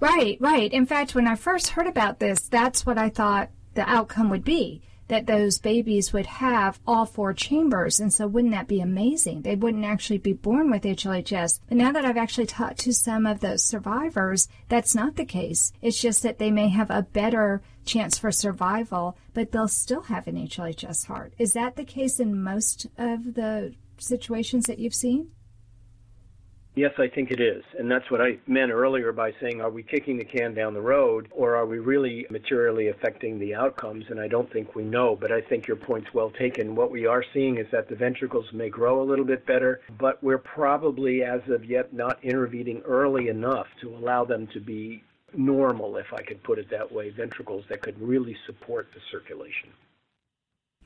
Right, 0.00 0.38
right. 0.40 0.72
In 0.72 0.86
fact, 0.86 1.14
when 1.14 1.28
I 1.28 1.34
first 1.34 1.68
heard 1.68 1.86
about 1.86 2.18
this, 2.18 2.48
that's 2.48 2.86
what 2.86 2.96
I 2.96 3.10
thought 3.10 3.50
the 3.74 3.88
outcome 3.88 4.30
would 4.30 4.44
be 4.44 4.82
that 5.10 5.26
those 5.26 5.58
babies 5.58 6.12
would 6.12 6.26
have 6.26 6.78
all 6.86 7.04
four 7.04 7.34
chambers. 7.34 7.98
And 7.98 8.14
so 8.14 8.28
wouldn't 8.28 8.54
that 8.54 8.68
be 8.68 8.80
amazing? 8.80 9.42
They 9.42 9.56
wouldn't 9.56 9.84
actually 9.84 10.18
be 10.18 10.32
born 10.32 10.70
with 10.70 10.84
HLHS. 10.84 11.60
But 11.68 11.76
now 11.76 11.90
that 11.90 12.04
I've 12.04 12.16
actually 12.16 12.46
talked 12.46 12.78
to 12.80 12.94
some 12.94 13.26
of 13.26 13.40
the 13.40 13.58
survivors, 13.58 14.48
that's 14.68 14.94
not 14.94 15.16
the 15.16 15.24
case. 15.24 15.72
It's 15.82 16.00
just 16.00 16.22
that 16.22 16.38
they 16.38 16.52
may 16.52 16.68
have 16.68 16.90
a 16.90 17.02
better 17.02 17.60
chance 17.84 18.18
for 18.18 18.30
survival, 18.30 19.18
but 19.34 19.50
they'll 19.50 19.66
still 19.66 20.02
have 20.02 20.28
an 20.28 20.36
HLHS 20.36 21.06
heart. 21.06 21.34
Is 21.38 21.54
that 21.54 21.74
the 21.74 21.84
case 21.84 22.20
in 22.20 22.40
most 22.40 22.86
of 22.96 23.34
the 23.34 23.74
situations 23.98 24.66
that 24.66 24.78
you've 24.78 24.94
seen? 24.94 25.32
Yes, 26.76 26.92
I 26.98 27.08
think 27.08 27.32
it 27.32 27.40
is. 27.40 27.64
And 27.78 27.90
that's 27.90 28.08
what 28.12 28.20
I 28.20 28.38
meant 28.46 28.70
earlier 28.70 29.12
by 29.12 29.32
saying, 29.40 29.60
are 29.60 29.70
we 29.70 29.82
kicking 29.82 30.16
the 30.16 30.24
can 30.24 30.54
down 30.54 30.72
the 30.72 30.80
road 30.80 31.26
or 31.32 31.56
are 31.56 31.66
we 31.66 31.80
really 31.80 32.26
materially 32.30 32.88
affecting 32.88 33.40
the 33.40 33.56
outcomes? 33.56 34.04
And 34.08 34.20
I 34.20 34.28
don't 34.28 34.50
think 34.52 34.76
we 34.76 34.84
know, 34.84 35.16
but 35.20 35.32
I 35.32 35.40
think 35.40 35.66
your 35.66 35.76
point's 35.76 36.14
well 36.14 36.30
taken. 36.30 36.76
What 36.76 36.92
we 36.92 37.06
are 37.06 37.24
seeing 37.34 37.58
is 37.58 37.66
that 37.72 37.88
the 37.88 37.96
ventricles 37.96 38.46
may 38.52 38.68
grow 38.68 39.02
a 39.02 39.04
little 39.04 39.24
bit 39.24 39.44
better, 39.46 39.80
but 39.98 40.22
we're 40.22 40.38
probably, 40.38 41.24
as 41.24 41.40
of 41.48 41.64
yet, 41.64 41.92
not 41.92 42.22
intervening 42.22 42.82
early 42.86 43.28
enough 43.28 43.66
to 43.80 43.94
allow 43.96 44.24
them 44.24 44.46
to 44.52 44.60
be 44.60 45.02
normal, 45.36 45.96
if 45.96 46.12
I 46.12 46.22
could 46.22 46.42
put 46.44 46.58
it 46.60 46.70
that 46.70 46.90
way, 46.90 47.10
ventricles 47.10 47.64
that 47.68 47.82
could 47.82 48.00
really 48.00 48.36
support 48.46 48.88
the 48.94 49.00
circulation. 49.10 49.70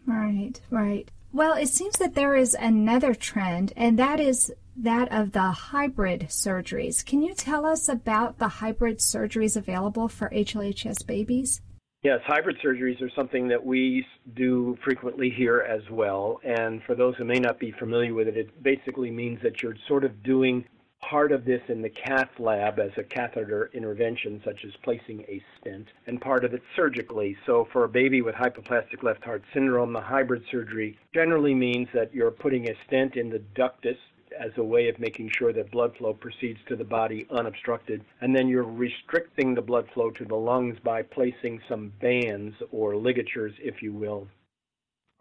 Right, 0.07 0.61
right. 0.71 1.11
Well, 1.33 1.55
it 1.55 1.69
seems 1.69 1.97
that 1.99 2.15
there 2.15 2.37
is 2.37 2.55
another 2.55 3.15
trend, 3.15 3.73
and 3.77 3.99
that 3.99 4.21
is 4.21 4.53
that 4.77 5.11
of 5.13 5.33
the 5.33 5.51
hybrid 5.51 6.27
surgeries. 6.29 7.05
Can 7.05 7.23
you 7.23 7.35
tell 7.35 7.65
us 7.65 7.89
about 7.89 8.39
the 8.39 8.49
hybrid 8.49 8.99
surgeries 8.99 9.57
available 9.57 10.09
for 10.09 10.31
HLHS 10.31 11.07
babies? 11.07 11.61
Yes, 12.03 12.21
hybrid 12.27 12.59
surgeries 12.63 13.01
are 13.01 13.11
something 13.17 13.49
that 13.49 13.65
we 13.65 14.07
do 14.37 14.77
frequently 14.85 15.31
here 15.31 15.61
as 15.61 15.81
well. 15.91 16.39
And 16.45 16.83
for 16.83 16.95
those 16.95 17.17
who 17.17 17.25
may 17.25 17.41
not 17.41 17.59
be 17.59 17.73
familiar 17.73 18.13
with 18.13 18.29
it, 18.29 18.37
it 18.37 18.63
basically 18.63 19.11
means 19.11 19.41
that 19.43 19.63
you're 19.63 19.77
sort 19.89 20.05
of 20.05 20.23
doing 20.23 20.67
part 21.11 21.33
of 21.33 21.45
this 21.45 21.61
in 21.69 21.83
the 21.83 21.91
cath 21.91 22.31
lab 22.39 22.79
as 22.79 22.91
a 22.97 23.03
catheter 23.03 23.71
intervention, 23.75 24.41
such 24.45 24.65
as 24.65 24.73
placing 24.83 25.21
a 25.23 25.43
stent, 25.61 25.89
and 26.07 26.21
part 26.21 26.45
of 26.45 26.55
it 26.55 26.63
surgically. 26.75 27.37
So 27.47 27.69
for 27.73 27.85
a 27.85 27.89
baby 27.89 28.23
with 28.23 28.35
hypoplastic 28.35 29.03
left 29.03 29.25
heart 29.25 29.43
syndrome, 29.53 29.93
the 29.93 30.01
hybrid 30.01 30.45
surgery 30.51 30.99
generally 31.13 31.55
means 31.55 31.89
that 31.93 32.15
you're 32.15 32.31
putting 32.31 32.69
a 32.69 32.75
stent 32.87 33.17
in 33.17 33.31
the 33.31 33.43
ductus, 33.55 33.99
as 34.39 34.51
a 34.57 34.65
way 34.65 34.89
of 34.89 34.99
making 34.99 35.31
sure 35.31 35.53
that 35.53 35.71
blood 35.71 35.97
flow 35.97 36.13
proceeds 36.13 36.59
to 36.67 36.75
the 36.75 36.85
body 36.85 37.25
unobstructed. 37.31 38.05
And 38.21 38.35
then 38.35 38.49
you're 38.49 38.65
restricting 38.65 39.55
the 39.55 39.63
blood 39.63 39.87
flow 39.95 40.11
to 40.11 40.25
the 40.25 40.35
lungs 40.35 40.77
by 40.83 41.03
placing 41.03 41.61
some 41.69 41.93
bands 42.01 42.57
or 42.73 42.97
ligatures, 42.97 43.55
if 43.63 43.81
you 43.81 43.93
will, 43.93 44.27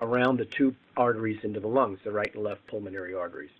around 0.01 0.37
the 0.37 0.45
two 0.45 0.75
arteries 0.97 1.39
into 1.43 1.59
the 1.59 1.67
lungs, 1.67 1.99
the 2.03 2.11
right 2.11 2.33
and 2.33 2.43
left 2.43 2.65
pulmonary 2.67 3.13
arteries. 3.13 3.51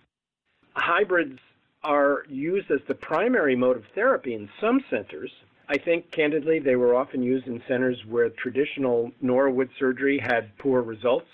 Hybrids 0.74 1.38
are 1.84 2.24
used 2.28 2.70
as 2.70 2.80
the 2.88 2.94
primary 2.94 3.54
mode 3.54 3.76
of 3.76 3.84
therapy 3.94 4.34
in 4.34 4.48
some 4.60 4.82
centers, 4.90 5.30
I 5.68 5.78
think, 5.78 6.10
candidly, 6.10 6.58
they 6.58 6.76
were 6.76 6.94
often 6.94 7.22
used 7.22 7.46
in 7.46 7.62
centers 7.66 7.98
where 8.06 8.28
traditional 8.30 9.12
Norwood 9.20 9.70
surgery 9.78 10.18
had 10.18 10.56
poor 10.58 10.82
results, 10.82 11.28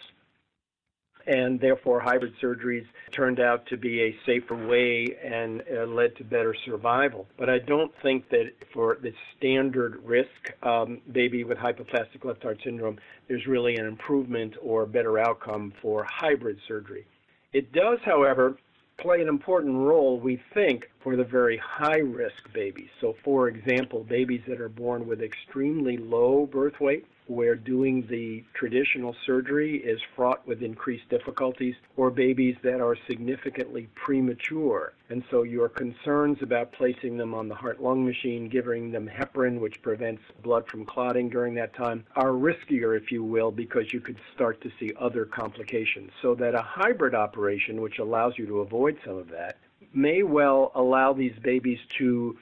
and 1.26 1.61
therefore 1.61 2.00
hybrid 2.00 2.35
surgeries 2.40 2.87
turned 3.12 3.40
out 3.40 3.66
to 3.66 3.76
be 3.76 4.02
a 4.02 4.16
safer 4.26 4.54
way 4.69 5.07
and 5.23 5.62
uh, 5.71 5.85
led 5.85 6.16
to 6.16 6.25
better 6.25 6.54
survival. 6.64 7.26
But 7.37 7.50
I 7.50 7.59
don't 7.59 7.92
think 8.02 8.28
that 8.30 8.52
for 8.73 8.99
the 9.02 9.12
standard 9.37 10.02
risk 10.04 10.30
um, 10.62 11.00
baby 11.12 11.45
with 11.45 11.59
hypoplastic 11.59 12.25
left 12.25 12.42
heart 12.42 12.61
syndrome, 12.64 12.99
there's 13.28 13.47
really 13.47 13.76
an 13.76 13.87
improvement 13.87 14.54
or 14.62 14.87
better 14.87 15.19
outcome 15.19 15.73
for 15.83 16.07
hybrid 16.09 16.59
surgery. 16.66 17.04
It 17.52 17.73
does, 17.73 17.99
however, 18.04 18.57
play 19.00 19.21
an 19.21 19.28
important 19.28 19.76
role, 19.76 20.19
we 20.19 20.40
think, 20.54 20.90
for 21.00 21.16
the 21.16 21.25
very 21.25 21.57
high 21.57 21.99
risk 21.99 22.52
babies. 22.52 22.90
So, 23.00 23.16
for 23.25 23.49
example, 23.49 24.04
babies 24.04 24.42
that 24.47 24.61
are 24.61 24.69
born 24.69 25.07
with 25.07 25.23
extremely 25.23 25.97
low 25.97 26.47
birth 26.47 26.78
weight, 26.80 27.07
where 27.30 27.54
doing 27.54 28.04
the 28.10 28.44
traditional 28.54 29.14
surgery 29.25 29.76
is 29.76 30.00
fraught 30.16 30.44
with 30.49 30.62
increased 30.62 31.08
difficulties, 31.08 31.76
or 31.96 32.10
babies 32.10 32.56
that 32.64 32.80
are 32.80 32.96
significantly 33.08 33.88
premature. 33.94 34.94
And 35.10 35.22
so 35.30 35.44
your 35.44 35.68
concerns 35.68 36.38
about 36.42 36.72
placing 36.72 37.16
them 37.16 37.32
on 37.32 37.46
the 37.46 37.54
heart 37.54 37.80
lung 37.80 38.04
machine, 38.04 38.49
giving 38.49 38.90
them 38.90 39.08
heparin, 39.08 39.60
which 39.60 39.80
prevents 39.80 40.22
blood 40.42 40.66
from 40.68 40.84
clotting 40.84 41.28
during 41.28 41.54
that 41.54 41.75
time, 41.75 42.04
are 42.16 42.30
riskier, 42.30 42.96
if 42.96 43.12
you 43.12 43.22
will, 43.22 43.52
because 43.52 43.92
you 43.92 44.00
could 44.00 44.18
start 44.34 44.60
to 44.62 44.70
see 44.80 44.92
other 44.99 45.25
complications. 45.25 46.10
So 46.22 46.34
that 46.34 46.56
a 46.56 46.62
hybrid 46.62 47.14
operation, 47.14 47.80
which 47.80 48.00
allows 48.00 48.34
you 48.38 48.46
to 48.46 48.60
avoid 48.60 48.99
some 49.04 49.16
of 49.16 49.30
that, 49.30 49.58
may 49.94 50.25
well 50.25 50.72
allow 50.75 51.12
these 51.12 51.38
babies 51.42 51.78
to 51.99 52.37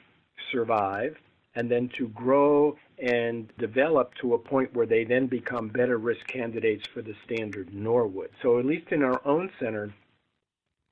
survive 0.51 1.15
and 1.55 1.69
then 1.69 1.89
to 1.97 2.07
grow 2.09 2.77
and 3.01 3.51
develop 3.57 4.13
to 4.21 4.33
a 4.33 4.37
point 4.37 4.73
where 4.73 4.85
they 4.85 5.03
then 5.03 5.27
become 5.27 5.69
better 5.69 5.97
risk 5.97 6.25
candidates 6.27 6.85
for 6.93 7.01
the 7.01 7.15
standard 7.25 7.73
Norwood. 7.73 8.29
So, 8.41 8.59
at 8.59 8.65
least 8.65 8.91
in 8.91 9.03
our 9.03 9.21
own 9.25 9.49
center, 9.59 9.93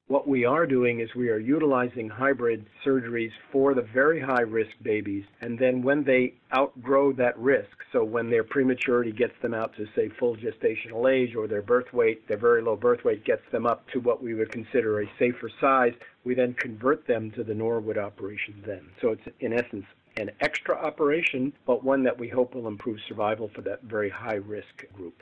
what 0.08 0.26
we 0.26 0.46
are 0.46 0.66
doing 0.66 1.02
is 1.02 1.14
we 1.16 1.30
are 1.30 1.38
utilizing 1.38 2.08
hybrid 2.08 2.66
surgeries 2.86 3.32
for 3.52 3.74
the 3.74 3.82
very 3.82 4.22
high 4.22 4.44
risk 4.44 4.72
babies, 4.82 5.26
and 5.42 5.60
then 5.60 5.82
when 5.82 6.06
they 6.06 6.36
outgrow 6.56 7.12
that 7.14 7.38
risk, 7.38 7.76
so 7.92 8.06
when 8.06 8.30
their 8.30 8.46
prematurity 8.46 9.12
gets 9.12 9.34
them 9.42 9.54
out 9.54 9.76
to, 9.76 9.86
say, 9.98 10.10
full 10.18 10.38
gestational 10.38 11.12
age, 11.12 11.36
or 11.36 11.46
their 11.46 11.62
birth 11.62 11.92
weight, 11.92 12.26
their 12.30 12.38
very 12.38 12.62
low 12.62 12.78
birth 12.78 13.04
weight 13.04 13.26
gets 13.26 13.42
them 13.52 13.66
up 13.66 13.86
to 13.90 14.00
what 14.00 14.24
we 14.24 14.34
would 14.34 14.50
consider 14.50 15.02
a 15.02 15.12
safer 15.20 15.52
size, 15.60 15.94
we 16.24 16.34
then 16.34 16.54
convert 16.54 17.06
them 17.06 17.30
to 17.32 17.44
the 17.44 17.54
Norwood 17.54 17.98
operation 17.98 18.64
then. 18.66 18.88
So 19.02 19.10
it's, 19.10 19.28
in 19.42 19.52
essence, 19.52 19.86
an 20.18 20.32
extra 20.42 20.76
operation, 20.76 21.54
but 21.66 21.84
one 21.84 22.04
that 22.04 22.18
we 22.18 22.28
hope 22.28 22.56
will 22.56 22.68
improve 22.68 23.00
survival 23.08 23.50
for 23.54 23.62
that 23.62 23.84
very 23.84 24.10
high 24.10 24.36
risk 24.36 24.86
group. 24.94 25.22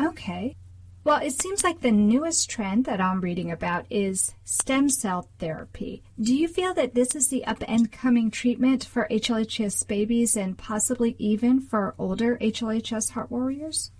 Okay. 0.00 0.54
Well, 1.04 1.22
it 1.22 1.40
seems 1.40 1.64
like 1.64 1.80
the 1.80 1.90
newest 1.90 2.50
trend 2.50 2.84
that 2.84 3.00
I'm 3.00 3.20
reading 3.22 3.50
about 3.50 3.86
is 3.88 4.34
stem 4.44 4.90
cell 4.90 5.30
therapy. 5.38 6.02
Do 6.20 6.36
you 6.36 6.48
feel 6.48 6.74
that 6.74 6.94
this 6.94 7.14
is 7.14 7.28
the 7.28 7.44
up 7.46 7.64
and 7.66 7.90
coming 7.90 8.30
treatment 8.30 8.84
for 8.84 9.08
HLHS 9.10 9.86
babies 9.86 10.36
and 10.36 10.58
possibly 10.58 11.16
even 11.18 11.60
for 11.60 11.94
older 11.98 12.36
HLHS 12.38 13.12
heart 13.12 13.30
warriors? 13.30 13.90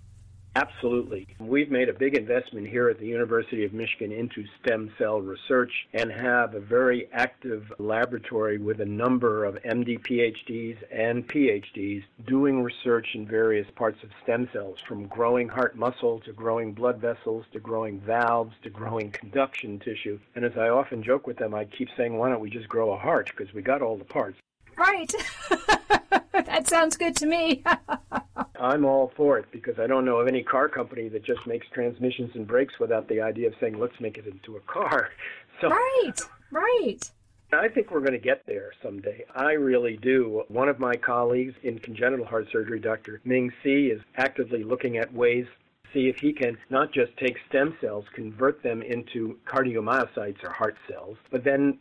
Absolutely. 0.55 1.27
We've 1.39 1.69
made 1.69 1.89
a 1.89 1.93
big 1.93 2.17
investment 2.17 2.67
here 2.67 2.89
at 2.89 2.99
the 2.99 3.05
University 3.05 3.65
of 3.65 3.73
Michigan 3.73 4.11
into 4.11 4.43
stem 4.61 4.91
cell 4.97 5.21
research 5.21 5.71
and 5.93 6.11
have 6.11 6.55
a 6.55 6.59
very 6.59 7.07
active 7.13 7.71
laboratory 7.77 8.57
with 8.57 8.81
a 8.81 8.85
number 8.85 9.45
of 9.45 9.55
MD 9.63 9.99
PhDs 9.99 10.77
and 10.91 11.27
PhDs 11.27 12.03
doing 12.25 12.63
research 12.63 13.07
in 13.13 13.27
various 13.27 13.67
parts 13.75 14.01
of 14.03 14.09
stem 14.23 14.49
cells, 14.51 14.79
from 14.87 15.05
growing 15.07 15.47
heart 15.47 15.75
muscle 15.75 16.19
to 16.21 16.33
growing 16.33 16.73
blood 16.73 16.99
vessels 16.99 17.45
to 17.53 17.59
growing 17.59 17.99
valves 17.99 18.55
to 18.63 18.69
growing 18.69 19.11
conduction 19.11 19.79
tissue. 19.79 20.19
And 20.35 20.43
as 20.43 20.57
I 20.57 20.69
often 20.69 21.03
joke 21.03 21.27
with 21.27 21.37
them, 21.37 21.53
I 21.53 21.65
keep 21.65 21.89
saying, 21.95 22.17
why 22.17 22.29
don't 22.29 22.41
we 22.41 22.49
just 22.49 22.67
grow 22.67 22.91
a 22.91 22.97
heart? 22.97 23.31
Because 23.35 23.53
we 23.53 23.61
got 23.61 23.81
all 23.81 23.97
the 23.97 24.03
parts. 24.03 24.37
Right. 24.75 25.13
that 26.31 26.67
sounds 26.67 26.97
good 26.97 27.15
to 27.17 27.25
me. 27.27 27.63
I'm 28.59 28.85
all 28.85 29.11
for 29.15 29.37
it 29.37 29.45
because 29.51 29.79
I 29.79 29.87
don't 29.87 30.05
know 30.05 30.17
of 30.17 30.27
any 30.27 30.43
car 30.43 30.67
company 30.67 31.09
that 31.09 31.23
just 31.23 31.45
makes 31.47 31.67
transmissions 31.73 32.31
and 32.35 32.45
brakes 32.45 32.73
without 32.79 33.07
the 33.07 33.21
idea 33.21 33.47
of 33.47 33.53
saying, 33.59 33.79
let's 33.79 33.99
make 33.99 34.17
it 34.17 34.27
into 34.27 34.57
a 34.57 34.61
car. 34.61 35.09
So, 35.61 35.67
right, 35.67 36.21
right. 36.51 37.11
I 37.51 37.67
think 37.67 37.91
we're 37.91 37.99
going 37.99 38.13
to 38.13 38.17
get 38.17 38.43
there 38.47 38.71
someday. 38.81 39.25
I 39.35 39.51
really 39.51 39.97
do. 39.97 40.43
One 40.47 40.69
of 40.69 40.79
my 40.79 40.95
colleagues 40.95 41.53
in 41.63 41.79
congenital 41.79 42.25
heart 42.25 42.47
surgery, 42.49 42.79
Dr. 42.79 43.19
Ming 43.25 43.51
Si, 43.61 43.87
is 43.87 43.99
actively 44.15 44.63
looking 44.63 44.95
at 44.95 45.13
ways 45.13 45.45
see 45.93 46.07
if 46.07 46.17
he 46.17 46.33
can 46.33 46.57
not 46.69 46.91
just 46.91 47.15
take 47.17 47.35
stem 47.47 47.75
cells, 47.81 48.05
convert 48.13 48.61
them 48.63 48.81
into 48.81 49.37
cardiomyocytes 49.45 50.43
or 50.43 50.51
heart 50.51 50.75
cells, 50.87 51.17
but 51.31 51.43
then 51.43 51.79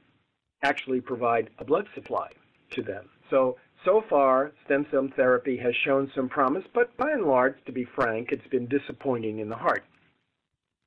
actually 0.62 1.00
provide 1.00 1.50
a 1.58 1.64
blood 1.64 1.86
supply 1.94 2.28
to 2.70 2.82
them. 2.82 3.08
So 3.30 3.56
so 3.84 4.02
far, 4.08 4.52
stem 4.64 4.86
cell 4.90 5.08
therapy 5.16 5.56
has 5.58 5.74
shown 5.84 6.10
some 6.14 6.28
promise, 6.28 6.64
but 6.74 6.96
by 6.96 7.10
and 7.12 7.24
large, 7.24 7.54
to 7.66 7.72
be 7.72 7.84
frank, 7.84 8.32
it's 8.32 8.46
been 8.48 8.66
disappointing 8.66 9.38
in 9.38 9.48
the 9.48 9.56
heart 9.56 9.84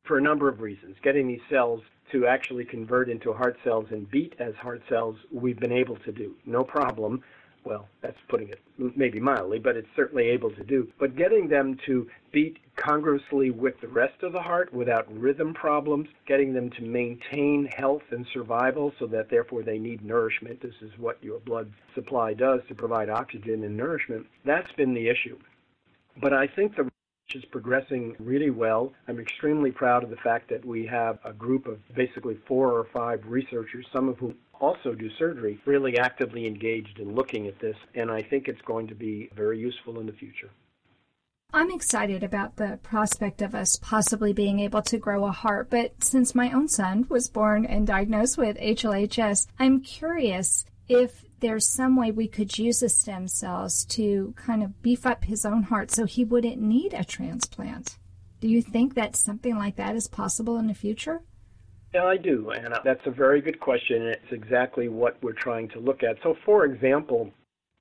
for 0.03 0.17
a 0.17 0.21
number 0.21 0.49
of 0.49 0.61
reasons. 0.61 0.95
Getting 1.03 1.27
these 1.27 1.41
cells 1.49 1.81
to 2.11 2.27
actually 2.27 2.65
convert 2.65 3.09
into 3.09 3.31
heart 3.33 3.57
cells 3.63 3.85
and 3.91 4.09
beat 4.09 4.35
as 4.39 4.53
heart 4.55 4.81
cells, 4.89 5.15
we've 5.31 5.59
been 5.59 5.71
able 5.71 5.95
to 5.97 6.11
do. 6.11 6.35
No 6.45 6.63
problem 6.63 7.23
well, 7.63 7.87
that's 8.01 8.17
putting 8.27 8.49
it 8.49 8.59
maybe 8.95 9.19
mildly, 9.19 9.59
but 9.59 9.75
it's 9.75 9.87
certainly 9.95 10.25
able 10.29 10.51
to 10.51 10.63
do. 10.63 10.87
But 10.99 11.15
getting 11.15 11.47
them 11.47 11.77
to 11.85 12.07
beat 12.31 12.57
congruously 12.75 13.51
with 13.51 13.79
the 13.81 13.87
rest 13.87 14.23
of 14.23 14.33
the 14.33 14.41
heart 14.41 14.73
without 14.73 15.11
rhythm 15.15 15.53
problems, 15.53 16.07
getting 16.27 16.53
them 16.53 16.69
to 16.71 16.81
maintain 16.81 17.69
health 17.77 18.01
and 18.11 18.25
survival 18.33 18.93
so 18.99 19.07
that 19.07 19.29
therefore 19.29 19.63
they 19.63 19.77
need 19.77 20.03
nourishment. 20.03 20.61
This 20.61 20.75
is 20.81 20.91
what 20.97 21.23
your 21.23 21.39
blood 21.39 21.71
supply 21.93 22.33
does 22.33 22.61
to 22.67 22.75
provide 22.75 23.09
oxygen 23.09 23.63
and 23.63 23.77
nourishment. 23.77 24.25
That's 24.45 24.71
been 24.73 24.93
the 24.93 25.07
issue. 25.07 25.37
But 26.19 26.33
I 26.33 26.47
think 26.47 26.75
the 26.75 26.90
is 27.35 27.45
progressing 27.45 28.15
really 28.19 28.49
well. 28.49 28.93
I'm 29.07 29.19
extremely 29.19 29.71
proud 29.71 30.03
of 30.03 30.09
the 30.09 30.17
fact 30.17 30.49
that 30.49 30.65
we 30.65 30.85
have 30.87 31.19
a 31.23 31.33
group 31.33 31.67
of 31.67 31.79
basically 31.95 32.37
four 32.47 32.71
or 32.71 32.87
five 32.93 33.21
researchers, 33.25 33.85
some 33.93 34.09
of 34.09 34.17
whom 34.17 34.35
also 34.59 34.93
do 34.93 35.09
surgery, 35.17 35.59
really 35.65 35.97
actively 35.97 36.45
engaged 36.45 36.99
in 36.99 37.15
looking 37.15 37.47
at 37.47 37.59
this, 37.59 37.75
and 37.95 38.11
I 38.11 38.21
think 38.21 38.47
it's 38.47 38.61
going 38.61 38.87
to 38.87 38.95
be 38.95 39.29
very 39.35 39.59
useful 39.59 39.99
in 39.99 40.05
the 40.05 40.13
future. 40.13 40.49
I'm 41.53 41.71
excited 41.71 42.23
about 42.23 42.55
the 42.55 42.79
prospect 42.81 43.41
of 43.41 43.53
us 43.53 43.75
possibly 43.75 44.31
being 44.31 44.59
able 44.61 44.81
to 44.83 44.97
grow 44.97 45.25
a 45.25 45.31
heart, 45.31 45.69
but 45.69 46.01
since 46.01 46.33
my 46.33 46.49
own 46.51 46.69
son 46.69 47.05
was 47.09 47.29
born 47.29 47.65
and 47.65 47.85
diagnosed 47.85 48.37
with 48.37 48.57
HLHS, 48.57 49.47
I'm 49.59 49.81
curious 49.81 50.63
if 50.87 51.25
there's 51.41 51.67
some 51.67 51.95
way 51.95 52.11
we 52.11 52.27
could 52.27 52.57
use 52.57 52.79
the 52.79 52.89
stem 52.89 53.27
cells 53.27 53.83
to 53.85 54.33
kind 54.37 54.63
of 54.63 54.81
beef 54.81 55.05
up 55.05 55.25
his 55.25 55.45
own 55.45 55.63
heart 55.63 55.91
so 55.91 56.05
he 56.05 56.23
wouldn't 56.23 56.61
need 56.61 56.93
a 56.93 57.03
transplant. 57.03 57.97
Do 58.39 58.47
you 58.47 58.61
think 58.61 58.93
that 58.95 59.15
something 59.15 59.57
like 59.57 59.75
that 59.75 59.95
is 59.95 60.07
possible 60.07 60.57
in 60.57 60.67
the 60.67 60.73
future? 60.73 61.21
Yeah, 61.93 62.05
I 62.05 62.17
do, 62.17 62.51
and 62.51 62.73
that's 62.85 63.05
a 63.05 63.11
very 63.11 63.41
good 63.41 63.59
question. 63.59 64.03
It's 64.03 64.31
exactly 64.31 64.87
what 64.87 65.21
we're 65.21 65.33
trying 65.33 65.67
to 65.69 65.79
look 65.79 66.03
at. 66.03 66.17
So, 66.23 66.37
for 66.45 66.63
example, 66.63 67.31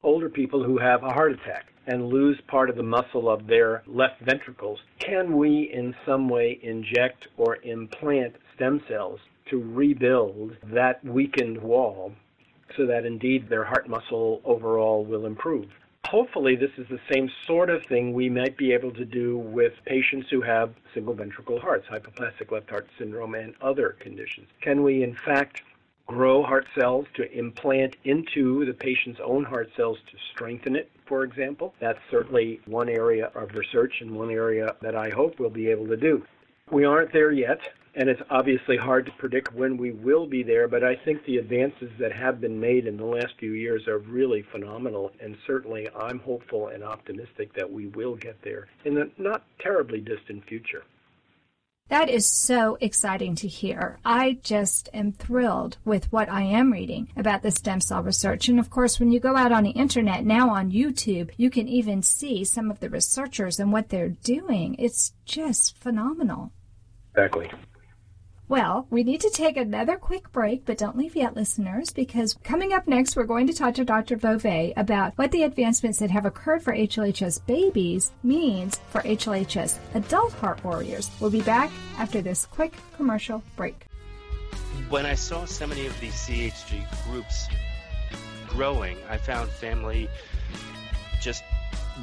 older 0.02 0.28
people 0.28 0.64
who 0.64 0.78
have 0.78 1.04
a 1.04 1.12
heart 1.12 1.32
attack 1.32 1.66
and 1.86 2.08
lose 2.08 2.38
part 2.48 2.70
of 2.70 2.76
the 2.76 2.82
muscle 2.82 3.30
of 3.30 3.46
their 3.46 3.82
left 3.86 4.20
ventricles, 4.22 4.80
can 4.98 5.36
we 5.36 5.70
in 5.72 5.94
some 6.04 6.28
way 6.28 6.58
inject 6.62 7.28
or 7.36 7.58
implant 7.62 8.34
stem 8.54 8.82
cells 8.88 9.20
to 9.50 9.62
rebuild 9.62 10.56
that 10.72 11.04
weakened 11.04 11.60
wall 11.60 12.12
so 12.76 12.86
that 12.86 13.04
indeed 13.04 13.48
their 13.48 13.64
heart 13.64 13.88
muscle 13.88 14.40
overall 14.44 15.04
will 15.04 15.26
improve? 15.26 15.68
Hopefully, 16.06 16.56
this 16.56 16.70
is 16.76 16.88
the 16.88 16.98
same 17.12 17.30
sort 17.46 17.70
of 17.70 17.84
thing 17.84 18.12
we 18.12 18.28
might 18.28 18.56
be 18.56 18.72
able 18.72 18.90
to 18.92 19.04
do 19.04 19.38
with 19.38 19.74
patients 19.84 20.28
who 20.30 20.40
have 20.40 20.72
single 20.94 21.14
ventricle 21.14 21.60
hearts, 21.60 21.86
hypoplastic 21.88 22.50
left 22.50 22.70
heart 22.70 22.88
syndrome, 22.98 23.34
and 23.34 23.54
other 23.60 23.96
conditions. 24.00 24.48
Can 24.60 24.82
we, 24.82 25.02
in 25.02 25.14
fact, 25.14 25.62
grow 26.06 26.42
heart 26.42 26.66
cells 26.74 27.06
to 27.14 27.30
implant 27.38 27.94
into 28.04 28.64
the 28.64 28.72
patient's 28.72 29.20
own 29.22 29.44
heart 29.44 29.70
cells 29.76 29.98
to 30.10 30.16
strengthen 30.32 30.74
it, 30.74 30.90
for 31.06 31.22
example? 31.22 31.74
That's 31.78 32.00
certainly 32.10 32.60
one 32.66 32.88
area 32.88 33.30
of 33.34 33.54
research 33.54 34.00
and 34.00 34.10
one 34.10 34.30
area 34.30 34.74
that 34.80 34.96
I 34.96 35.10
hope 35.10 35.38
we'll 35.38 35.50
be 35.50 35.68
able 35.68 35.86
to 35.86 35.96
do. 35.96 36.24
We 36.72 36.84
aren't 36.84 37.12
there 37.12 37.30
yet 37.30 37.60
and 37.94 38.08
it's 38.08 38.20
obviously 38.30 38.76
hard 38.76 39.06
to 39.06 39.12
predict 39.12 39.54
when 39.54 39.76
we 39.76 39.90
will 39.90 40.26
be 40.26 40.42
there, 40.42 40.68
but 40.68 40.84
I 40.84 40.96
think 41.04 41.24
the 41.24 41.38
advances 41.38 41.90
that 41.98 42.12
have 42.12 42.40
been 42.40 42.60
made 42.60 42.86
in 42.86 42.96
the 42.96 43.04
last 43.04 43.34
few 43.38 43.52
years 43.52 43.88
are 43.88 43.98
really 43.98 44.44
phenomenal, 44.52 45.10
and 45.20 45.36
certainly 45.46 45.88
I'm 45.98 46.20
hopeful 46.20 46.68
and 46.68 46.84
optimistic 46.84 47.52
that 47.54 47.70
we 47.70 47.88
will 47.88 48.14
get 48.14 48.40
there 48.42 48.68
in 48.84 48.94
the 48.94 49.10
not 49.18 49.44
terribly 49.60 50.00
distant 50.00 50.44
future. 50.46 50.84
That 51.88 52.08
is 52.08 52.24
so 52.24 52.78
exciting 52.80 53.34
to 53.34 53.48
hear. 53.48 53.98
I 54.04 54.38
just 54.44 54.88
am 54.94 55.10
thrilled 55.10 55.76
with 55.84 56.12
what 56.12 56.28
I 56.28 56.42
am 56.42 56.72
reading 56.72 57.08
about 57.16 57.42
the 57.42 57.50
stem 57.50 57.80
cell 57.80 58.00
research. 58.00 58.48
And 58.48 58.60
of 58.60 58.70
course, 58.70 59.00
when 59.00 59.10
you 59.10 59.18
go 59.18 59.34
out 59.34 59.50
on 59.50 59.64
the 59.64 59.70
internet 59.70 60.24
now 60.24 60.50
on 60.50 60.70
YouTube, 60.70 61.30
you 61.36 61.50
can 61.50 61.66
even 61.66 62.04
see 62.04 62.44
some 62.44 62.70
of 62.70 62.78
the 62.78 62.88
researchers 62.88 63.58
and 63.58 63.72
what 63.72 63.88
they're 63.88 64.08
doing. 64.08 64.76
It's 64.78 65.14
just 65.24 65.76
phenomenal. 65.78 66.52
Exactly. 67.12 67.50
Well, 68.50 68.88
we 68.90 69.04
need 69.04 69.20
to 69.20 69.30
take 69.30 69.56
another 69.56 69.96
quick 69.96 70.32
break, 70.32 70.64
but 70.64 70.76
don't 70.76 70.96
leave 70.96 71.14
yet, 71.14 71.36
listeners, 71.36 71.90
because 71.90 72.36
coming 72.42 72.72
up 72.72 72.88
next, 72.88 73.14
we're 73.14 73.22
going 73.22 73.46
to 73.46 73.52
talk 73.52 73.74
to 73.74 73.84
Dr. 73.84 74.16
Bove 74.16 74.44
about 74.76 75.16
what 75.16 75.30
the 75.30 75.44
advancements 75.44 76.00
that 76.00 76.10
have 76.10 76.26
occurred 76.26 76.60
for 76.60 76.74
HLHS 76.74 77.46
babies 77.46 78.10
means 78.24 78.80
for 78.90 79.02
HLHS 79.02 79.78
adult 79.94 80.32
heart 80.32 80.64
warriors. 80.64 81.12
We'll 81.20 81.30
be 81.30 81.42
back 81.42 81.70
after 81.96 82.20
this 82.22 82.46
quick 82.46 82.74
commercial 82.96 83.40
break. 83.54 83.86
When 84.88 85.06
I 85.06 85.14
saw 85.14 85.44
so 85.44 85.68
many 85.68 85.86
of 85.86 86.00
these 86.00 86.14
CHD 86.14 86.84
groups 87.04 87.46
growing, 88.48 88.96
I 89.08 89.16
found 89.16 89.48
family 89.48 90.08
just 91.20 91.44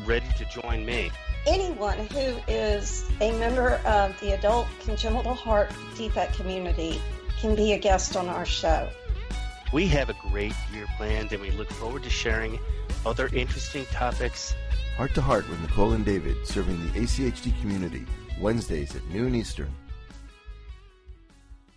ready 0.05 0.27
to 0.37 0.45
join 0.45 0.85
me 0.85 1.11
anyone 1.47 1.97
who 2.07 2.37
is 2.49 3.09
a 3.21 3.31
member 3.39 3.75
of 3.85 4.19
the 4.19 4.33
adult 4.33 4.67
congenital 4.81 5.33
heart 5.33 5.71
defect 5.95 6.35
community 6.35 7.01
can 7.39 7.55
be 7.55 7.71
a 7.71 7.79
guest 7.79 8.17
on 8.17 8.27
our 8.27 8.45
show. 8.45 8.89
We 9.71 9.87
have 9.87 10.09
a 10.09 10.15
great 10.29 10.53
year 10.73 10.85
planned 10.97 11.31
and 11.31 11.41
we 11.41 11.51
look 11.51 11.69
forward 11.69 12.03
to 12.03 12.09
sharing 12.09 12.59
other 13.05 13.29
interesting 13.33 13.85
topics. 13.85 14.53
Heart 14.97 15.13
to 15.15 15.21
Heart 15.21 15.49
with 15.49 15.61
Nicole 15.61 15.93
and 15.93 16.03
David, 16.03 16.45
serving 16.45 16.79
the 16.85 16.99
ACHD 16.99 17.59
community, 17.61 18.05
Wednesdays 18.41 18.95
at 18.95 19.05
noon 19.07 19.33
Eastern. 19.33 19.73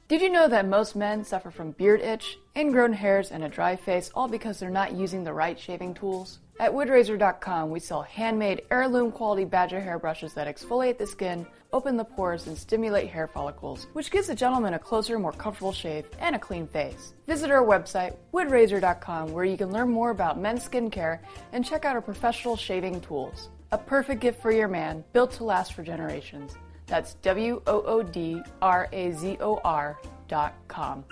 Did 0.08 0.20
you 0.20 0.30
know 0.30 0.48
that 0.48 0.66
most 0.66 0.96
men 0.96 1.24
suffer 1.24 1.52
from 1.52 1.70
beard 1.72 2.00
itch, 2.00 2.38
ingrown 2.56 2.92
hairs, 2.92 3.30
and 3.30 3.44
a 3.44 3.48
dry 3.48 3.76
face 3.76 4.10
all 4.14 4.26
because 4.26 4.58
they're 4.58 4.68
not 4.68 4.92
using 4.92 5.22
the 5.22 5.32
right 5.32 5.58
shaving 5.58 5.94
tools? 5.94 6.40
At 6.60 6.72
woodrazor.com, 6.72 7.70
we 7.70 7.80
sell 7.80 8.02
handmade 8.02 8.64
heirloom 8.70 9.12
quality 9.12 9.46
badger 9.46 9.80
hairbrushes 9.80 10.34
that 10.34 10.46
exfoliate 10.46 10.98
the 10.98 11.06
skin, 11.06 11.46
open 11.72 11.96
the 11.96 12.04
pores, 12.04 12.48
and 12.48 12.58
stimulate 12.58 13.08
hair 13.08 13.26
follicles, 13.26 13.86
which 13.94 14.10
gives 14.10 14.28
a 14.28 14.34
gentleman 14.34 14.74
a 14.74 14.78
closer, 14.78 15.18
more 15.18 15.32
comfortable 15.32 15.72
shave 15.72 16.10
and 16.18 16.36
a 16.36 16.38
clean 16.38 16.66
face. 16.66 17.14
Visit 17.26 17.50
our 17.50 17.64
website, 17.64 18.14
woodrazor.com, 18.34 19.32
where 19.32 19.46
you 19.46 19.56
can 19.56 19.72
learn 19.72 19.88
more 19.88 20.10
about 20.10 20.38
men's 20.38 20.68
skincare 20.68 21.20
and 21.54 21.64
check 21.64 21.86
out 21.86 21.96
our 21.96 22.02
professional 22.02 22.56
shaving 22.56 23.00
tools. 23.00 23.48
A 23.72 23.78
perfect 23.78 24.20
gift 24.20 24.42
for 24.42 24.52
your 24.52 24.68
man, 24.68 25.02
built 25.14 25.32
to 25.32 25.44
last 25.44 25.72
for 25.72 25.82
generations. 25.82 26.58
That's 26.86 27.14
W 27.22 27.62
O 27.66 27.80
O 27.84 28.02
D 28.02 28.42
R 28.60 28.86
A 28.92 29.12
Z 29.12 29.38
O 29.40 29.62
R 29.64 29.98
dot 30.28 30.52
com. 30.68 31.06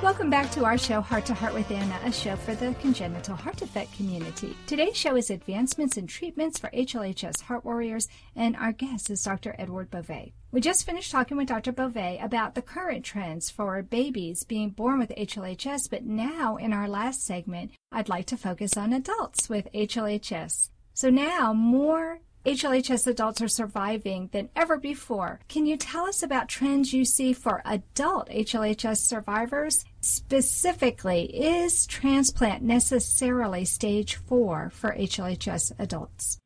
Welcome 0.00 0.30
back 0.30 0.50
to 0.52 0.64
our 0.64 0.78
show, 0.78 1.00
Heart 1.00 1.26
to 1.26 1.34
Heart 1.34 1.54
with 1.54 1.70
Anna, 1.72 1.98
a 2.04 2.12
show 2.12 2.36
for 2.36 2.54
the 2.54 2.74
congenital 2.80 3.34
heart 3.34 3.56
defect 3.56 3.92
community. 3.96 4.56
Today's 4.66 4.96
show 4.96 5.16
is 5.16 5.28
Advancements 5.28 5.96
in 5.96 6.06
Treatments 6.06 6.58
for 6.58 6.70
HLHS 6.70 7.42
Heart 7.42 7.64
Warriors, 7.64 8.06
and 8.36 8.54
our 8.56 8.70
guest 8.70 9.10
is 9.10 9.22
Dr. 9.22 9.56
Edward 9.58 9.90
Bove. 9.90 10.30
We 10.52 10.60
just 10.60 10.86
finished 10.86 11.10
talking 11.10 11.36
with 11.36 11.48
Dr. 11.48 11.72
Bove 11.72 11.96
about 11.96 12.54
the 12.54 12.62
current 12.62 13.04
trends 13.04 13.50
for 13.50 13.82
babies 13.82 14.44
being 14.44 14.70
born 14.70 14.98
with 14.98 15.12
HLHS, 15.16 15.90
but 15.90 16.04
now 16.04 16.56
in 16.56 16.72
our 16.72 16.88
last 16.88 17.24
segment, 17.26 17.72
I'd 17.90 18.08
like 18.08 18.26
to 18.26 18.36
focus 18.36 18.76
on 18.76 18.92
adults 18.92 19.48
with 19.48 19.66
HLHS. 19.74 20.70
So 20.94 21.10
now 21.10 21.52
more 21.52 22.20
HLHS 22.46 23.06
adults 23.06 23.42
are 23.42 23.48
surviving 23.48 24.28
than 24.32 24.48
ever 24.54 24.76
before. 24.76 25.40
Can 25.48 25.66
you 25.66 25.76
tell 25.76 26.06
us 26.06 26.22
about 26.22 26.48
trends 26.48 26.92
you 26.92 27.04
see 27.04 27.32
for 27.32 27.62
adult 27.64 28.28
HLHS 28.28 28.98
survivors? 28.98 29.84
Specifically, 30.00 31.24
is 31.24 31.86
transplant 31.86 32.62
necessarily 32.62 33.64
stage 33.64 34.14
four 34.14 34.70
for 34.70 34.92
HLHS 34.92 35.72
adults? 35.78 36.38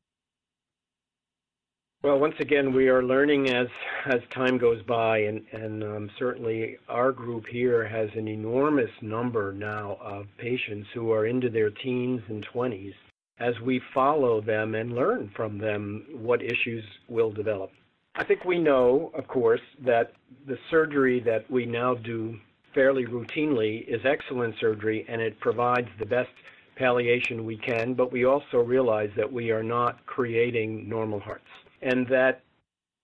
Well, 2.02 2.18
once 2.18 2.34
again, 2.40 2.72
we 2.72 2.88
are 2.88 3.04
learning 3.04 3.50
as 3.50 3.68
as 4.06 4.20
time 4.30 4.58
goes 4.58 4.82
by, 4.82 5.18
and 5.18 5.44
and 5.52 5.84
um, 5.84 6.10
certainly 6.18 6.78
our 6.88 7.12
group 7.12 7.46
here 7.46 7.86
has 7.86 8.10
an 8.16 8.26
enormous 8.26 8.90
number 9.02 9.52
now 9.52 9.98
of 10.00 10.26
patients 10.36 10.88
who 10.94 11.12
are 11.12 11.26
into 11.26 11.48
their 11.48 11.70
teens 11.70 12.22
and 12.28 12.42
twenties 12.42 12.94
as 13.38 13.58
we 13.60 13.80
follow 13.92 14.40
them 14.40 14.74
and 14.74 14.92
learn 14.92 15.30
from 15.34 15.58
them 15.58 16.04
what 16.14 16.42
issues 16.42 16.84
will 17.08 17.30
develop. 17.30 17.70
I 18.14 18.24
think 18.24 18.44
we 18.44 18.58
know, 18.58 19.10
of 19.14 19.26
course, 19.26 19.60
that 19.84 20.12
the 20.46 20.58
surgery 20.70 21.20
that 21.20 21.50
we 21.50 21.64
now 21.64 21.94
do 21.94 22.38
fairly 22.74 23.06
routinely 23.06 23.86
is 23.88 24.00
excellent 24.04 24.54
surgery 24.60 25.06
and 25.08 25.20
it 25.20 25.38
provides 25.40 25.88
the 25.98 26.06
best 26.06 26.30
palliation 26.76 27.44
we 27.44 27.56
can, 27.56 27.94
but 27.94 28.12
we 28.12 28.24
also 28.24 28.58
realize 28.58 29.10
that 29.16 29.30
we 29.30 29.50
are 29.50 29.62
not 29.62 30.04
creating 30.06 30.88
normal 30.88 31.20
hearts 31.20 31.44
and 31.82 32.06
that 32.08 32.42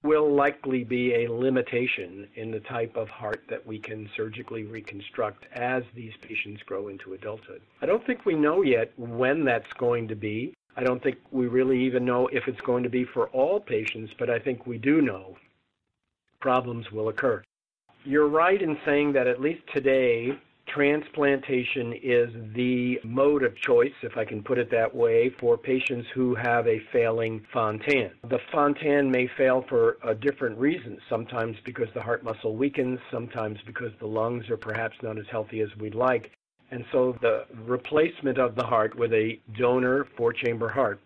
will 0.08 0.34
likely 0.34 0.84
be 0.84 1.12
a 1.12 1.30
limitation 1.30 2.26
in 2.34 2.50
the 2.50 2.60
type 2.60 2.96
of 2.96 3.10
heart 3.10 3.42
that 3.50 3.66
we 3.66 3.78
can 3.78 4.08
surgically 4.16 4.64
reconstruct 4.64 5.44
as 5.52 5.82
these 5.94 6.14
patients 6.22 6.62
grow 6.62 6.88
into 6.88 7.12
adulthood. 7.12 7.60
I 7.82 7.86
don't 7.86 8.04
think 8.06 8.24
we 8.24 8.34
know 8.34 8.62
yet 8.62 8.90
when 8.96 9.44
that's 9.44 9.70
going 9.74 10.08
to 10.08 10.14
be. 10.14 10.54
I 10.78 10.82
don't 10.82 11.02
think 11.02 11.18
we 11.30 11.46
really 11.46 11.78
even 11.84 12.06
know 12.06 12.26
if 12.28 12.48
it's 12.48 12.62
going 12.62 12.84
to 12.84 12.88
be 12.88 13.04
for 13.04 13.28
all 13.40 13.60
patients, 13.60 14.10
but 14.18 14.30
I 14.30 14.38
think 14.38 14.66
we 14.66 14.78
do 14.78 15.02
know 15.02 15.36
problems 16.40 16.90
will 16.90 17.10
occur. 17.10 17.42
You're 18.04 18.28
right 18.28 18.62
in 18.62 18.78
saying 18.86 19.12
that 19.12 19.26
at 19.26 19.42
least 19.42 19.60
today, 19.74 20.30
transplantation 20.78 21.92
is 22.04 22.30
the 22.54 23.00
mode 23.02 23.42
of 23.42 23.52
choice, 23.56 23.92
if 24.02 24.16
I 24.16 24.24
can 24.24 24.44
put 24.44 24.58
it 24.58 24.70
that 24.70 24.94
way, 24.94 25.28
for 25.40 25.58
patients 25.58 26.06
who 26.14 26.36
have 26.36 26.68
a 26.68 26.78
failing 26.92 27.44
Fontan. 27.52 28.12
The 28.30 28.38
Fontan 28.52 29.10
may 29.10 29.28
fail 29.36 29.64
for 29.68 29.98
a 30.06 30.14
different 30.14 30.56
reason, 30.56 30.96
sometimes 31.10 31.56
because 31.64 31.88
the 31.94 32.00
heart 32.00 32.22
muscle 32.22 32.54
weakens, 32.54 33.00
sometimes 33.10 33.58
because 33.66 33.90
the 33.98 34.06
lungs 34.06 34.48
are 34.50 34.56
perhaps 34.56 34.96
not 35.02 35.18
as 35.18 35.24
healthy 35.32 35.62
as 35.62 35.68
we'd 35.80 35.96
like. 35.96 36.30
And 36.70 36.84
so 36.92 37.16
the 37.22 37.46
replacement 37.66 38.38
of 38.38 38.54
the 38.54 38.64
heart 38.64 38.96
with 38.96 39.12
a 39.12 39.40
donor 39.58 40.06
four 40.16 40.32
chamber 40.32 40.68
heart 40.68 41.00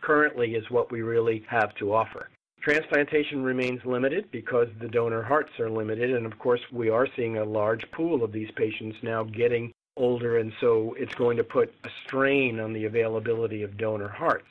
currently 0.00 0.56
is 0.56 0.68
what 0.68 0.90
we 0.90 1.02
really 1.02 1.44
have 1.48 1.72
to 1.76 1.94
offer. 1.94 2.28
Transplantation 2.62 3.42
remains 3.42 3.84
limited 3.84 4.30
because 4.30 4.68
the 4.80 4.86
donor 4.86 5.22
hearts 5.22 5.58
are 5.58 5.68
limited, 5.68 6.14
and 6.14 6.24
of 6.24 6.38
course, 6.38 6.60
we 6.70 6.90
are 6.90 7.08
seeing 7.16 7.38
a 7.38 7.44
large 7.44 7.90
pool 7.90 8.22
of 8.22 8.30
these 8.30 8.52
patients 8.52 8.96
now 9.02 9.24
getting 9.24 9.72
older, 9.96 10.38
and 10.38 10.52
so 10.60 10.94
it's 10.96 11.14
going 11.16 11.36
to 11.36 11.44
put 11.44 11.74
a 11.82 11.88
strain 12.06 12.60
on 12.60 12.72
the 12.72 12.84
availability 12.84 13.64
of 13.64 13.76
donor 13.76 14.08
hearts. 14.08 14.46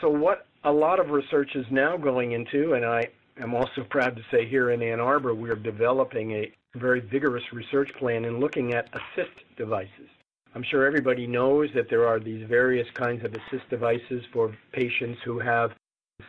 So, 0.00 0.10
what 0.10 0.48
a 0.64 0.72
lot 0.72 0.98
of 0.98 1.10
research 1.10 1.54
is 1.54 1.64
now 1.70 1.96
going 1.96 2.32
into, 2.32 2.74
and 2.74 2.84
I 2.84 3.10
am 3.40 3.54
also 3.54 3.84
proud 3.88 4.16
to 4.16 4.22
say 4.28 4.44
here 4.44 4.72
in 4.72 4.82
Ann 4.82 4.98
Arbor, 4.98 5.32
we're 5.32 5.54
developing 5.54 6.32
a 6.32 6.52
very 6.74 6.98
vigorous 6.98 7.52
research 7.52 7.92
plan 7.94 8.24
in 8.24 8.40
looking 8.40 8.74
at 8.74 8.88
assist 8.92 9.36
devices. 9.56 10.08
I'm 10.56 10.64
sure 10.64 10.84
everybody 10.84 11.28
knows 11.28 11.68
that 11.74 11.88
there 11.90 12.08
are 12.08 12.18
these 12.18 12.44
various 12.48 12.88
kinds 12.94 13.24
of 13.24 13.34
assist 13.34 13.70
devices 13.70 14.24
for 14.32 14.52
patients 14.72 15.20
who 15.24 15.38
have 15.38 15.74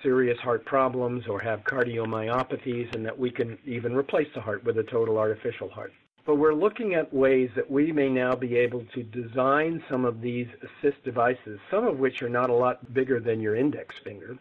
serious 0.02 0.38
heart 0.40 0.66
problems 0.66 1.28
or 1.28 1.40
have 1.40 1.64
cardiomyopathies, 1.64 2.94
and 2.96 3.06
that 3.06 3.18
we 3.18 3.32
can 3.32 3.58
even 3.66 3.96
replace 3.96 4.28
the 4.34 4.42
heart 4.42 4.64
with 4.64 4.78
a 4.78 4.84
total 4.84 5.18
artificial 5.18 5.70
heart. 5.70 5.92
But 6.26 6.36
we're 6.36 6.54
looking 6.54 6.94
at 6.94 7.14
ways 7.14 7.50
that 7.56 7.72
we 7.72 7.92
may 7.92 8.10
now 8.10 8.36
be 8.36 8.58
able 8.58 8.84
to 8.94 9.04
design 9.04 9.82
some 9.90 10.04
of 10.04 10.22
these 10.22 10.48
assist 10.62 11.04
devices, 11.04 11.60
some 11.72 11.88
of 11.88 12.00
which 12.00 12.22
are 12.22 12.30
not 12.30 12.50
a 12.50 12.54
lot 12.54 12.94
bigger 12.94 13.20
than 13.20 13.40
your 13.40 13.56
index 13.56 13.96
finger, 14.04 14.38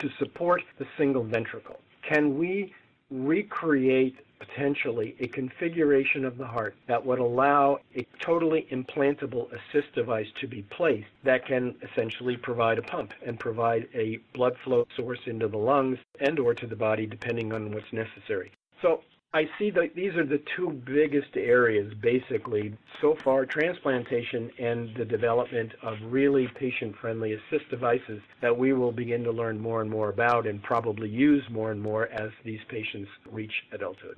to 0.00 0.08
support 0.18 0.62
the 0.78 0.86
single 0.96 1.22
ventricle. 1.22 1.78
Can 2.02 2.38
we 2.38 2.74
recreate 3.10 4.16
potentially 4.38 5.16
a 5.20 5.28
configuration 5.28 6.24
of 6.24 6.38
the 6.38 6.46
heart 6.46 6.74
that 6.86 7.04
would 7.04 7.18
allow 7.18 7.78
a 7.96 8.06
totally 8.20 8.66
implantable 8.70 9.48
assist 9.52 9.92
device 9.94 10.28
to 10.40 10.46
be 10.46 10.62
placed 10.70 11.08
that 11.24 11.44
can 11.46 11.74
essentially 11.82 12.36
provide 12.36 12.78
a 12.78 12.82
pump 12.82 13.12
and 13.26 13.38
provide 13.38 13.88
a 13.94 14.18
blood 14.34 14.54
flow 14.62 14.86
source 14.96 15.18
into 15.26 15.48
the 15.48 15.56
lungs 15.56 15.98
and 16.20 16.38
or 16.38 16.54
to 16.54 16.66
the 16.66 16.76
body 16.76 17.06
depending 17.06 17.52
on 17.52 17.72
what's 17.72 17.92
necessary. 17.92 18.52
So 18.80 19.02
I 19.34 19.44
see 19.58 19.70
that 19.72 19.94
these 19.94 20.14
are 20.14 20.24
the 20.24 20.42
two 20.56 20.70
biggest 20.86 21.36
areas, 21.36 21.92
basically, 22.00 22.74
so 23.02 23.14
far 23.14 23.44
transplantation 23.44 24.50
and 24.58 24.96
the 24.96 25.04
development 25.04 25.72
of 25.82 25.98
really 26.04 26.48
patient 26.58 26.96
friendly 26.96 27.34
assist 27.34 27.68
devices 27.68 28.22
that 28.40 28.56
we 28.56 28.72
will 28.72 28.92
begin 28.92 29.22
to 29.24 29.30
learn 29.30 29.60
more 29.60 29.82
and 29.82 29.90
more 29.90 30.08
about 30.08 30.46
and 30.46 30.62
probably 30.62 31.10
use 31.10 31.44
more 31.50 31.72
and 31.72 31.82
more 31.82 32.06
as 32.06 32.30
these 32.42 32.60
patients 32.70 33.10
reach 33.30 33.52
adulthood. 33.70 34.16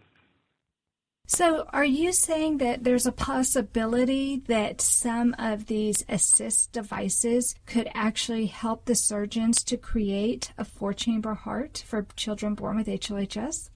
So, 1.27 1.65
are 1.73 1.85
you 1.85 2.13
saying 2.13 2.59
that 2.59 2.85
there's 2.85 3.07
a 3.07 3.13
possibility 3.13 4.43
that 4.47 4.81
some 4.81 5.35
of 5.39 5.67
these 5.67 6.05
assist 6.09 6.73
devices 6.73 7.55
could 7.67 7.89
actually 7.95 8.47
help 8.47 8.85
the 8.85 8.97
surgeons 8.97 9.63
to 9.65 9.77
create 9.77 10.53
a 10.57 10.65
four 10.65 10.93
chamber 10.93 11.35
heart 11.35 11.85
for 11.87 12.07
children 12.17 12.55
born 12.55 12.77
with 12.77 12.87
HLHS? 12.87 13.71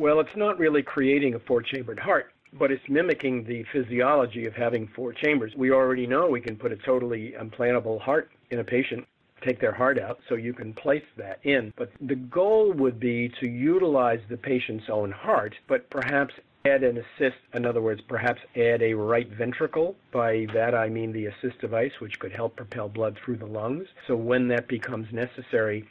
Well, 0.00 0.20
it's 0.20 0.34
not 0.34 0.58
really 0.58 0.82
creating 0.82 1.34
a 1.34 1.38
four 1.40 1.60
chambered 1.60 1.98
heart, 1.98 2.32
but 2.54 2.72
it's 2.72 2.88
mimicking 2.88 3.44
the 3.44 3.66
physiology 3.70 4.46
of 4.46 4.54
having 4.54 4.88
four 4.96 5.12
chambers. 5.12 5.52
We 5.54 5.72
already 5.72 6.06
know 6.06 6.26
we 6.26 6.40
can 6.40 6.56
put 6.56 6.72
a 6.72 6.76
totally 6.76 7.34
implantable 7.38 8.00
heart 8.00 8.30
in 8.50 8.60
a 8.60 8.64
patient, 8.64 9.06
take 9.46 9.60
their 9.60 9.74
heart 9.74 9.98
out, 9.98 10.18
so 10.26 10.36
you 10.36 10.54
can 10.54 10.72
place 10.72 11.04
that 11.18 11.44
in. 11.44 11.74
But 11.76 11.92
the 12.00 12.14
goal 12.14 12.72
would 12.72 12.98
be 12.98 13.30
to 13.40 13.46
utilize 13.46 14.20
the 14.30 14.38
patient's 14.38 14.86
own 14.88 15.12
heart, 15.12 15.54
but 15.68 15.90
perhaps 15.90 16.32
add 16.64 16.82
an 16.82 16.96
assist, 16.96 17.36
in 17.52 17.66
other 17.66 17.82
words, 17.82 18.00
perhaps 18.08 18.40
add 18.56 18.80
a 18.80 18.94
right 18.94 19.28
ventricle. 19.28 19.96
By 20.12 20.46
that 20.54 20.74
I 20.74 20.88
mean 20.88 21.12
the 21.12 21.26
assist 21.26 21.60
device, 21.60 21.92
which 21.98 22.18
could 22.18 22.32
help 22.32 22.56
propel 22.56 22.88
blood 22.88 23.18
through 23.22 23.36
the 23.36 23.44
lungs. 23.44 23.88
So 24.06 24.16
when 24.16 24.48
that 24.48 24.66
becomes 24.66 25.12
necessary, 25.12 25.86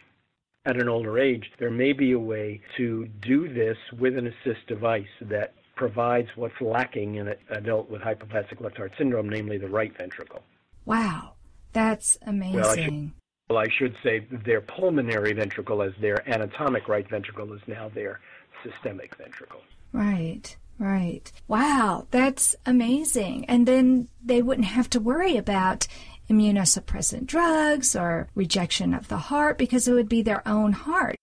at 0.65 0.79
an 0.79 0.89
older 0.89 1.17
age, 1.17 1.51
there 1.59 1.71
may 1.71 1.93
be 1.93 2.11
a 2.11 2.19
way 2.19 2.61
to 2.77 3.07
do 3.21 3.51
this 3.53 3.77
with 3.97 4.17
an 4.17 4.27
assist 4.27 4.67
device 4.67 5.07
that 5.21 5.53
provides 5.75 6.27
what's 6.35 6.59
lacking 6.59 7.15
in 7.15 7.29
an 7.29 7.37
adult 7.51 7.89
with 7.89 8.01
hypoplastic 8.01 8.59
left 8.59 8.77
heart 8.77 8.91
syndrome, 8.97 9.29
namely 9.29 9.57
the 9.57 9.69
right 9.69 9.97
ventricle. 9.97 10.43
Wow, 10.85 11.33
that's 11.71 12.17
amazing. 12.25 12.59
Well, 12.59 12.69
I 12.69 12.75
should, 12.75 13.11
well, 13.49 13.57
I 13.59 13.67
should 13.69 13.95
say 14.03 14.27
their 14.45 14.61
pulmonary 14.61 15.33
ventricle 15.33 15.81
as 15.81 15.93
their 16.01 16.27
anatomic 16.29 16.87
right 16.87 17.09
ventricle 17.09 17.53
is 17.53 17.61
now 17.67 17.89
their 17.89 18.19
systemic 18.63 19.15
ventricle. 19.15 19.61
Right. 19.93 20.55
Right. 20.79 21.29
Wow, 21.49 22.07
that's 22.09 22.55
amazing. 22.65 23.43
And 23.45 23.67
then 23.67 24.07
they 24.23 24.41
wouldn't 24.41 24.67
have 24.67 24.89
to 24.91 25.01
worry 25.01 25.35
about 25.35 25.87
immunosuppressant 26.29 27.25
drugs 27.25 27.95
or 27.95 28.29
rejection 28.35 28.93
of 28.93 29.07
the 29.07 29.17
heart 29.17 29.57
because 29.57 29.87
it 29.87 29.93
would 29.93 30.09
be 30.09 30.21
their 30.21 30.47
own 30.47 30.71
heart. 30.71 31.15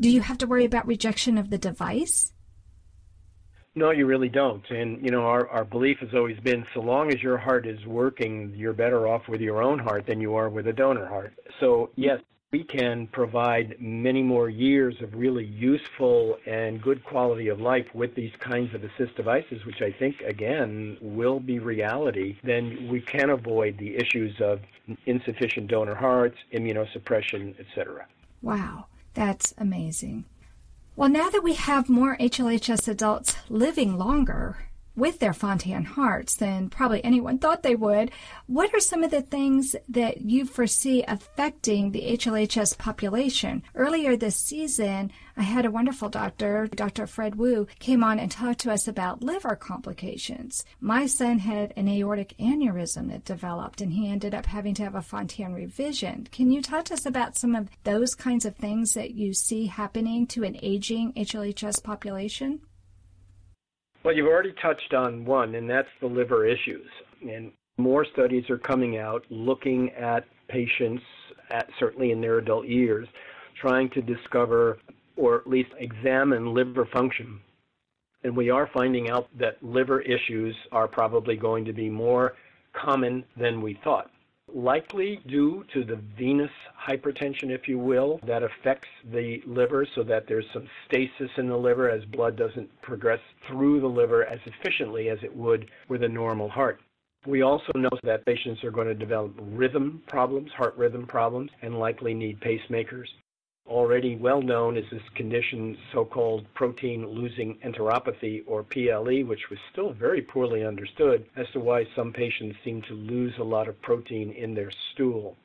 Do 0.00 0.08
you 0.08 0.20
have 0.20 0.38
to 0.38 0.46
worry 0.46 0.64
about 0.64 0.86
rejection 0.86 1.38
of 1.38 1.50
the 1.50 1.58
device? 1.58 2.32
No, 3.74 3.90
you 3.90 4.06
really 4.06 4.28
don't. 4.28 4.68
And, 4.70 5.04
you 5.04 5.10
know, 5.10 5.22
our, 5.22 5.48
our 5.48 5.64
belief 5.64 5.98
has 5.98 6.08
always 6.12 6.38
been 6.40 6.66
so 6.74 6.80
long 6.80 7.12
as 7.12 7.22
your 7.22 7.36
heart 7.36 7.66
is 7.66 7.84
working, 7.86 8.52
you're 8.56 8.72
better 8.72 9.06
off 9.06 9.28
with 9.28 9.40
your 9.40 9.62
own 9.62 9.78
heart 9.78 10.06
than 10.06 10.20
you 10.20 10.34
are 10.34 10.48
with 10.48 10.66
a 10.66 10.72
donor 10.72 11.06
heart. 11.06 11.32
So, 11.60 11.90
yes, 11.94 12.20
we 12.50 12.64
can 12.64 13.06
provide 13.08 13.76
many 13.78 14.22
more 14.22 14.48
years 14.48 14.96
of 15.02 15.14
really 15.14 15.44
useful 15.44 16.38
and 16.46 16.80
good 16.80 17.04
quality 17.04 17.48
of 17.48 17.60
life 17.60 17.86
with 17.94 18.14
these 18.14 18.32
kinds 18.38 18.74
of 18.74 18.82
assist 18.82 19.14
devices, 19.16 19.66
which 19.66 19.82
I 19.82 19.92
think, 19.92 20.22
again, 20.22 20.96
will 21.02 21.40
be 21.40 21.58
reality, 21.58 22.38
then 22.42 22.88
we 22.90 23.02
can 23.02 23.28
avoid 23.28 23.76
the 23.76 23.96
issues 23.96 24.40
of 24.40 24.60
insufficient 25.04 25.68
donor 25.68 25.94
hearts, 25.94 26.38
immunosuppression, 26.54 27.54
etc. 27.60 28.06
Wow, 28.40 28.86
that's 29.12 29.52
amazing. 29.58 30.24
Well, 30.96 31.10
now 31.10 31.28
that 31.28 31.44
we 31.44 31.52
have 31.52 31.90
more 31.90 32.16
HLHS 32.16 32.88
adults 32.88 33.36
living 33.50 33.98
longer, 33.98 34.67
with 34.98 35.20
their 35.20 35.32
Fontan 35.32 35.84
hearts 35.84 36.36
than 36.36 36.68
probably 36.68 37.02
anyone 37.04 37.38
thought 37.38 37.62
they 37.62 37.76
would. 37.76 38.10
What 38.46 38.74
are 38.74 38.80
some 38.80 39.04
of 39.04 39.10
the 39.10 39.22
things 39.22 39.76
that 39.88 40.22
you 40.22 40.44
foresee 40.44 41.04
affecting 41.06 41.92
the 41.92 42.16
HLHS 42.16 42.76
population? 42.76 43.62
Earlier 43.74 44.16
this 44.16 44.36
season, 44.36 45.12
I 45.36 45.42
had 45.42 45.64
a 45.64 45.70
wonderful 45.70 46.08
doctor, 46.08 46.66
Dr. 46.66 47.06
Fred 47.06 47.36
Wu, 47.36 47.68
came 47.78 48.02
on 48.02 48.18
and 48.18 48.30
talked 48.30 48.58
to 48.60 48.72
us 48.72 48.88
about 48.88 49.22
liver 49.22 49.54
complications. 49.54 50.64
My 50.80 51.06
son 51.06 51.38
had 51.38 51.72
an 51.76 51.88
aortic 51.88 52.34
aneurysm 52.40 53.08
that 53.10 53.24
developed 53.24 53.80
and 53.80 53.92
he 53.92 54.10
ended 54.10 54.34
up 54.34 54.46
having 54.46 54.74
to 54.74 54.82
have 54.82 54.96
a 54.96 55.02
Fontan 55.02 55.54
revision. 55.54 56.28
Can 56.32 56.50
you 56.50 56.60
talk 56.60 56.86
to 56.86 56.94
us 56.94 57.06
about 57.06 57.36
some 57.36 57.54
of 57.54 57.68
those 57.84 58.16
kinds 58.16 58.44
of 58.44 58.56
things 58.56 58.94
that 58.94 59.12
you 59.12 59.32
see 59.32 59.66
happening 59.66 60.26
to 60.28 60.42
an 60.42 60.58
aging 60.60 61.12
HLHS 61.12 61.82
population? 61.84 62.60
Well, 64.04 64.14
you've 64.14 64.26
already 64.26 64.54
touched 64.62 64.94
on 64.94 65.24
one, 65.24 65.54
and 65.54 65.68
that's 65.68 65.88
the 66.00 66.06
liver 66.06 66.46
issues. 66.46 66.86
And 67.28 67.52
more 67.78 68.04
studies 68.04 68.48
are 68.48 68.58
coming 68.58 68.98
out 68.98 69.24
looking 69.30 69.90
at 69.90 70.24
patients, 70.48 71.02
at, 71.50 71.68
certainly 71.78 72.12
in 72.12 72.20
their 72.20 72.38
adult 72.38 72.66
years, 72.66 73.08
trying 73.60 73.90
to 73.90 74.02
discover 74.02 74.78
or 75.16 75.36
at 75.36 75.48
least 75.48 75.70
examine 75.78 76.54
liver 76.54 76.86
function. 76.92 77.40
And 78.22 78.36
we 78.36 78.50
are 78.50 78.70
finding 78.72 79.10
out 79.10 79.28
that 79.38 79.62
liver 79.62 80.00
issues 80.00 80.54
are 80.72 80.88
probably 80.88 81.36
going 81.36 81.64
to 81.64 81.72
be 81.72 81.88
more 81.88 82.34
common 82.72 83.24
than 83.36 83.60
we 83.60 83.78
thought 83.82 84.10
likely 84.54 85.20
due 85.26 85.64
to 85.72 85.84
the 85.84 85.96
venous 86.16 86.50
hypertension, 86.88 87.50
if 87.50 87.68
you 87.68 87.78
will, 87.78 88.20
that 88.26 88.42
affects 88.42 88.88
the 89.12 89.42
liver 89.46 89.86
so 89.94 90.02
that 90.04 90.26
there's 90.26 90.46
some 90.52 90.68
stasis 90.86 91.30
in 91.36 91.48
the 91.48 91.56
liver 91.56 91.90
as 91.90 92.04
blood 92.06 92.36
doesn't 92.36 92.68
progress 92.82 93.20
through 93.46 93.80
the 93.80 93.86
liver 93.86 94.24
as 94.24 94.38
efficiently 94.46 95.08
as 95.08 95.18
it 95.22 95.34
would 95.34 95.70
with 95.88 96.02
a 96.02 96.08
normal 96.08 96.48
heart. 96.48 96.80
We 97.26 97.42
also 97.42 97.72
know 97.74 97.90
that 98.04 98.24
patients 98.26 98.62
are 98.64 98.70
going 98.70 98.86
to 98.86 98.94
develop 98.94 99.34
rhythm 99.38 100.02
problems, 100.06 100.50
heart 100.52 100.76
rhythm 100.76 101.06
problems, 101.06 101.50
and 101.62 101.78
likely 101.78 102.14
need 102.14 102.40
pacemakers 102.40 103.08
already 103.68 104.16
well 104.16 104.42
known 104.42 104.76
is 104.76 104.84
this 104.90 105.02
condition, 105.14 105.76
so-called 105.92 106.46
protein 106.54 107.06
losing 107.06 107.56
enteropathy 107.64 108.42
or 108.46 108.62
PLE, 108.62 109.24
which 109.26 109.50
was 109.50 109.58
still 109.72 109.92
very 109.92 110.22
poorly 110.22 110.64
understood 110.64 111.26
as 111.36 111.46
to 111.52 111.60
why 111.60 111.86
some 111.94 112.12
patients 112.12 112.56
seem 112.64 112.82
to 112.82 112.94
lose 112.94 113.34
a 113.38 113.44
lot 113.44 113.68
of 113.68 113.80
protein 113.82 114.32
in 114.32 114.54
their 114.54 114.70
stool. 114.92 115.36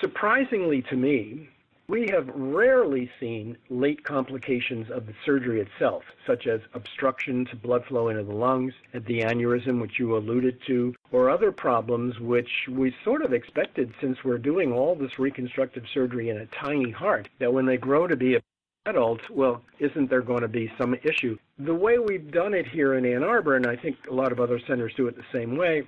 Surprisingly 0.00 0.82
to 0.82 0.96
me, 0.96 1.48
we 1.88 2.08
have 2.08 2.28
rarely 2.34 3.10
seen 3.20 3.56
late 3.68 4.02
complications 4.02 4.90
of 4.90 5.06
the 5.06 5.14
surgery 5.24 5.60
itself, 5.60 6.02
such 6.26 6.46
as 6.46 6.60
obstruction 6.74 7.44
to 7.46 7.56
blood 7.56 7.84
flow 7.86 8.08
into 8.08 8.24
the 8.24 8.34
lungs, 8.34 8.74
the 8.92 9.20
aneurysm, 9.20 9.80
which 9.80 9.98
you 9.98 10.16
alluded 10.16 10.58
to, 10.66 10.94
or 11.12 11.30
other 11.30 11.52
problems 11.52 12.18
which 12.18 12.50
we 12.68 12.94
sort 13.04 13.22
of 13.22 13.32
expected 13.32 13.92
since 14.00 14.24
we're 14.24 14.38
doing 14.38 14.72
all 14.72 14.94
this 14.94 15.18
reconstructive 15.18 15.84
surgery 15.92 16.30
in 16.30 16.38
a 16.38 16.46
tiny 16.46 16.90
heart, 16.90 17.28
that 17.38 17.52
when 17.52 17.66
they 17.66 17.76
grow 17.76 18.06
to 18.06 18.16
be 18.16 18.36
a 18.36 18.42
adult, 18.86 19.20
well, 19.30 19.62
isn't 19.80 20.08
there 20.08 20.22
going 20.22 20.42
to 20.42 20.48
be 20.48 20.72
some 20.78 20.94
issue? 21.02 21.36
The 21.58 21.74
way 21.74 21.98
we've 21.98 22.30
done 22.30 22.54
it 22.54 22.68
here 22.68 22.94
in 22.94 23.04
Ann 23.04 23.24
Arbor, 23.24 23.56
and 23.56 23.66
I 23.66 23.74
think 23.74 23.96
a 24.08 24.14
lot 24.14 24.30
of 24.30 24.38
other 24.38 24.60
centers 24.60 24.94
do 24.94 25.08
it 25.08 25.16
the 25.16 25.24
same 25.32 25.56
way, 25.56 25.82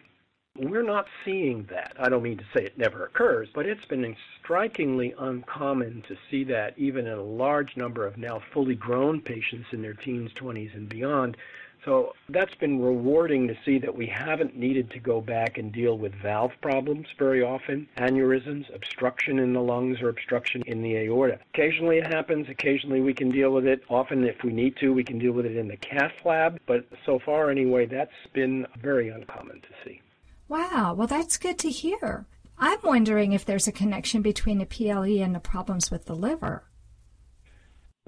we're 0.59 0.83
not 0.83 1.07
seeing 1.25 1.67
that. 1.71 1.95
I 1.99 2.09
don't 2.09 2.23
mean 2.23 2.39
to 2.39 2.45
say 2.55 2.65
it 2.65 2.77
never 2.77 3.05
occurs, 3.05 3.49
but 3.55 3.67
it's 3.67 3.85
been 3.85 4.17
strikingly 4.43 5.15
uncommon 5.19 6.03
to 6.09 6.17
see 6.31 6.45
that 6.45 6.75
even 6.77 7.07
in 7.07 7.17
a 7.17 7.23
large 7.23 7.77
number 7.77 8.07
of 8.07 8.19
now 8.19 8.43
fully 8.53 8.75
grown 8.75 9.21
patients 9.21 9.69
in 9.73 9.83
their 9.83 9.95
teens, 9.95 10.33
20s, 10.35 10.75
and 10.75 10.89
beyond. 10.89 11.37
So 11.85 12.13
that's 12.29 12.55
been 12.57 12.83
rewarding 12.83 13.47
to 13.47 13.57
see 13.65 13.79
that 13.79 13.95
we 13.95 14.07
haven't 14.07 14.57
needed 14.57 14.91
to 14.91 14.99
go 14.99 15.21
back 15.21 15.59
and 15.59 15.73
deal 15.73 15.97
with 15.97 16.13
valve 16.17 16.51
problems 16.61 17.07
very 17.17 17.41
often, 17.41 17.89
aneurysms, 17.97 18.75
obstruction 18.75 19.39
in 19.39 19.53
the 19.53 19.63
lungs, 19.63 20.03
or 20.03 20.09
obstruction 20.09 20.63
in 20.67 20.83
the 20.83 20.97
aorta. 20.97 21.39
Occasionally 21.55 21.99
it 21.99 22.07
happens, 22.09 22.49
occasionally 22.49 23.01
we 23.01 23.15
can 23.15 23.31
deal 23.31 23.53
with 23.53 23.65
it. 23.65 23.85
Often, 23.89 24.25
if 24.25 24.43
we 24.43 24.53
need 24.53 24.77
to, 24.79 24.93
we 24.93 25.05
can 25.05 25.21
deal 25.21 25.33
with 25.33 25.47
it 25.47 25.57
in 25.57 25.69
the 25.69 25.77
cath 25.77 26.13
lab, 26.25 26.59
but 26.67 26.85
so 27.07 27.21
far 27.25 27.49
anyway, 27.49 27.87
that's 27.87 28.11
been 28.33 28.67
very 28.83 29.09
uncommon 29.09 29.61
to 29.61 29.69
see. 29.85 30.03
Wow, 30.49 30.95
well, 30.97 31.07
that's 31.07 31.37
good 31.37 31.59
to 31.59 31.71
hear. 31.71 32.27
I'm 32.59 32.79
wondering 32.83 33.33
if 33.33 33.45
there's 33.45 33.69
a 33.69 33.73
connection 33.73 34.23
between 34.23 34.59
the 34.59 34.67
PLE 34.67 35.23
and 35.23 35.35
the 35.35 35.41
problems 35.41 35.91
with 35.91 36.07
the 36.07 36.15
liver. 36.15 36.65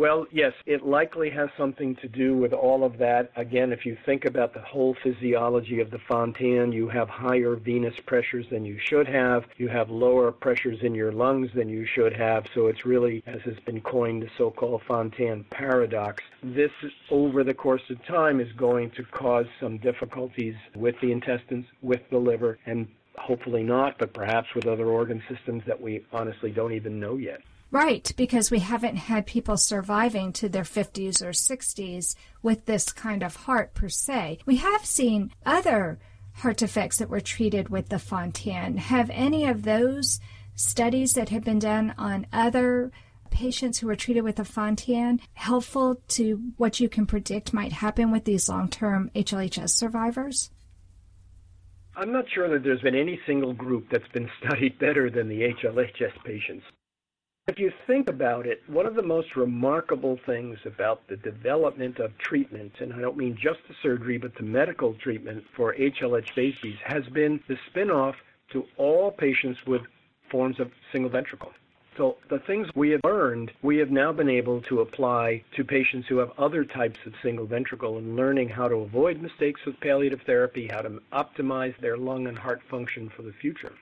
Well, 0.00 0.26
yes, 0.32 0.54
it 0.64 0.82
likely 0.82 1.28
has 1.28 1.50
something 1.58 1.94
to 1.96 2.08
do 2.08 2.34
with 2.34 2.54
all 2.54 2.84
of 2.84 2.96
that. 2.96 3.30
Again, 3.36 3.70
if 3.70 3.84
you 3.84 3.98
think 4.06 4.24
about 4.24 4.54
the 4.54 4.62
whole 4.62 4.96
physiology 5.02 5.78
of 5.78 5.90
the 5.90 5.98
Fontan, 5.98 6.72
you 6.72 6.88
have 6.88 7.10
higher 7.10 7.54
venous 7.54 7.92
pressures 8.06 8.46
than 8.48 8.64
you 8.64 8.78
should 8.78 9.06
have. 9.06 9.44
You 9.58 9.68
have 9.68 9.90
lower 9.90 10.32
pressures 10.32 10.78
in 10.80 10.94
your 10.94 11.12
lungs 11.12 11.50
than 11.54 11.68
you 11.68 11.84
should 11.84 12.14
have. 12.14 12.46
So 12.54 12.68
it's 12.68 12.86
really, 12.86 13.22
as 13.26 13.42
has 13.42 13.58
been 13.66 13.82
coined, 13.82 14.22
the 14.22 14.30
so 14.38 14.50
called 14.50 14.80
Fontan 14.88 15.44
paradox. 15.50 16.24
This, 16.42 16.72
over 17.10 17.44
the 17.44 17.52
course 17.52 17.90
of 17.90 18.02
time, 18.06 18.40
is 18.40 18.50
going 18.52 18.92
to 18.92 19.04
cause 19.04 19.48
some 19.60 19.76
difficulties 19.76 20.54
with 20.74 20.98
the 21.02 21.12
intestines, 21.12 21.66
with 21.82 22.00
the 22.08 22.16
liver, 22.16 22.58
and 22.64 22.88
hopefully 23.18 23.64
not, 23.64 23.98
but 23.98 24.14
perhaps 24.14 24.54
with 24.54 24.66
other 24.66 24.86
organ 24.86 25.22
systems 25.28 25.62
that 25.66 25.78
we 25.78 26.06
honestly 26.10 26.50
don't 26.50 26.72
even 26.72 26.98
know 26.98 27.18
yet. 27.18 27.42
Right, 27.72 28.12
because 28.16 28.50
we 28.50 28.58
haven't 28.58 28.96
had 28.96 29.26
people 29.26 29.56
surviving 29.56 30.32
to 30.34 30.48
their 30.48 30.64
50s 30.64 31.22
or 31.22 31.30
60s 31.30 32.16
with 32.42 32.66
this 32.66 32.92
kind 32.92 33.22
of 33.22 33.36
heart 33.36 33.74
per 33.74 33.88
se. 33.88 34.40
We 34.44 34.56
have 34.56 34.84
seen 34.84 35.32
other 35.46 36.00
heart 36.34 36.56
defects 36.56 36.96
that 36.98 37.08
were 37.08 37.20
treated 37.20 37.68
with 37.68 37.88
the 37.88 38.00
Fontan. 38.00 38.76
Have 38.76 39.08
any 39.10 39.46
of 39.46 39.62
those 39.62 40.18
studies 40.56 41.14
that 41.14 41.28
have 41.28 41.44
been 41.44 41.60
done 41.60 41.94
on 41.96 42.26
other 42.32 42.90
patients 43.30 43.78
who 43.78 43.86
were 43.86 43.94
treated 43.94 44.22
with 44.22 44.36
the 44.36 44.44
Fontan 44.44 45.20
helpful 45.34 46.02
to 46.08 46.52
what 46.56 46.80
you 46.80 46.88
can 46.88 47.06
predict 47.06 47.52
might 47.52 47.72
happen 47.72 48.10
with 48.10 48.24
these 48.24 48.48
long 48.48 48.68
term 48.68 49.12
HLHS 49.14 49.70
survivors? 49.70 50.50
I'm 51.94 52.10
not 52.10 52.24
sure 52.34 52.48
that 52.48 52.64
there's 52.64 52.80
been 52.80 52.96
any 52.96 53.20
single 53.26 53.52
group 53.52 53.86
that's 53.92 54.08
been 54.08 54.28
studied 54.44 54.76
better 54.80 55.08
than 55.08 55.28
the 55.28 55.42
HLHS 55.42 56.24
patients 56.24 56.64
If 57.50 57.58
you 57.58 57.72
think 57.84 58.08
about 58.08 58.46
it, 58.46 58.62
one 58.68 58.86
of 58.86 58.94
the 58.94 59.02
most 59.02 59.34
remarkable 59.34 60.20
things 60.24 60.56
about 60.64 61.04
the 61.08 61.16
development 61.16 61.98
of 61.98 62.16
treatment, 62.16 62.74
and 62.78 62.92
I 62.92 63.00
don't 63.00 63.16
mean 63.16 63.36
just 63.36 63.58
the 63.66 63.74
surgery, 63.82 64.18
but 64.18 64.36
the 64.36 64.44
medical 64.44 64.94
treatment 64.94 65.42
for 65.56 65.74
HLH 65.74 66.32
babies, 66.36 66.76
has 66.84 67.04
been 67.08 67.40
the 67.48 67.58
spin-off 67.66 68.14
to 68.52 68.64
all 68.76 69.10
patients 69.10 69.58
with 69.66 69.82
forms 70.30 70.60
of 70.60 70.70
single 70.92 71.10
ventricle. 71.10 71.50
So 71.96 72.18
the 72.28 72.38
things 72.38 72.68
we 72.76 72.90
have 72.90 73.00
learned, 73.02 73.50
we 73.62 73.78
have 73.78 73.90
now 73.90 74.12
been 74.12 74.30
able 74.30 74.62
to 74.62 74.82
apply 74.82 75.42
to 75.56 75.64
patients 75.64 76.06
who 76.06 76.18
have 76.18 76.30
other 76.38 76.64
types 76.64 77.00
of 77.04 77.14
single 77.20 77.46
ventricle 77.46 77.98
and 77.98 78.14
learning 78.14 78.50
how 78.50 78.68
to 78.68 78.76
avoid 78.76 79.20
mistakes 79.20 79.60
with 79.66 79.80
palliative 79.80 80.22
therapy, 80.22 80.68
how 80.68 80.82
to 80.82 81.02
optimize 81.12 81.76
their 81.80 81.96
lung 81.96 82.28
and 82.28 82.38
heart 82.38 82.60
function 82.70 83.08
for 83.08 83.22
the 83.22 83.32
future. 83.32 83.72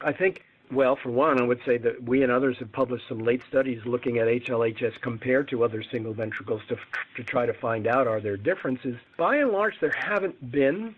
I 0.00 0.12
think 0.12 0.42
well, 0.70 0.96
for 0.96 1.10
one, 1.10 1.40
I 1.40 1.44
would 1.44 1.60
say 1.64 1.78
that 1.78 2.02
we 2.02 2.22
and 2.22 2.32
others 2.32 2.56
have 2.58 2.72
published 2.72 3.08
some 3.08 3.18
late 3.18 3.42
studies 3.48 3.80
looking 3.84 4.18
at 4.18 4.26
HLHS 4.26 5.00
compared 5.00 5.48
to 5.48 5.64
other 5.64 5.82
single 5.82 6.12
ventricles 6.12 6.62
to, 6.68 6.76
to 7.16 7.24
try 7.24 7.46
to 7.46 7.54
find 7.54 7.86
out 7.86 8.06
are 8.06 8.20
there 8.20 8.36
differences. 8.36 8.96
By 9.16 9.36
and 9.36 9.50
large, 9.50 9.78
there 9.80 9.94
haven't 9.96 10.50
been 10.50 10.94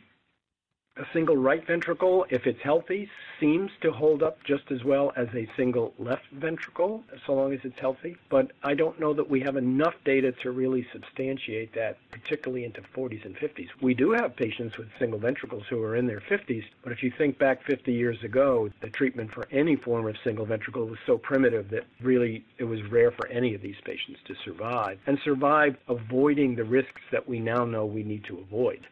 a 0.99 1.07
single 1.13 1.37
right 1.37 1.65
ventricle, 1.67 2.27
if 2.31 2.47
it's 2.47 2.61
healthy, 2.63 3.09
seems 3.41 3.71
to 3.81 3.93
hold 3.93 4.23
up 4.23 4.43
just 4.45 4.71
as 4.71 4.83
well 4.85 5.13
as 5.17 5.29
a 5.35 5.49
single 5.57 5.95
left 5.99 6.25
ventricle, 6.33 7.05
so 7.25 7.35
long 7.35 7.53
as 7.53 7.61
it's 7.63 7.79
healthy. 7.79 8.17
But 8.29 8.53
I 8.63 8.75
don't 8.75 8.99
know 8.99 9.15
that 9.15 9.31
we 9.31 9.41
have 9.41 9.57
enough 9.57 9.95
data 10.05 10.33
to 10.43 10.51
really 10.51 10.87
substantiate 10.93 11.73
that, 11.75 11.99
particularly 12.11 12.65
into 12.65 12.83
40s 12.97 13.25
and 13.25 13.37
50s. 13.37 13.69
We 13.81 13.95
do 13.95 14.11
have 14.13 14.35
patients 14.37 14.77
with 14.77 14.89
single 14.99 15.19
ventricles 15.19 15.65
who 15.71 15.83
are 15.83 15.95
in 15.95 16.07
their 16.07 16.21
50s, 16.21 16.65
but 16.83 16.93
if 16.93 17.03
you 17.03 17.13
think 17.17 17.39
back 17.39 17.65
50 17.65 17.93
years 17.93 18.23
ago, 18.25 18.69
the 18.81 18.91
treatment 18.91 19.33
for 19.33 19.47
any 19.53 19.77
form 19.77 20.07
of 20.07 20.17
single 20.25 20.47
ventricle 20.47 20.87
was 20.87 20.99
so 21.07 21.17
primitive 21.17 21.71
that 21.71 21.85
really 22.01 22.45
it 22.59 22.65
was 22.65 22.83
rare 22.91 23.13
for 23.13 23.29
any 23.29 23.55
of 23.55 23.63
these 23.63 23.77
patients 23.85 24.21
to 24.27 24.35
survive, 24.45 24.99
and 25.07 25.19
survive 25.25 25.77
avoiding 25.89 26.57
the 26.57 26.65
risks 26.65 27.01
that 27.13 27.29
we 27.29 27.39
now 27.39 27.65
know 27.65 27.87
we 27.87 28.03
need 28.03 28.25
to 28.25 28.39
avoid. 28.39 28.87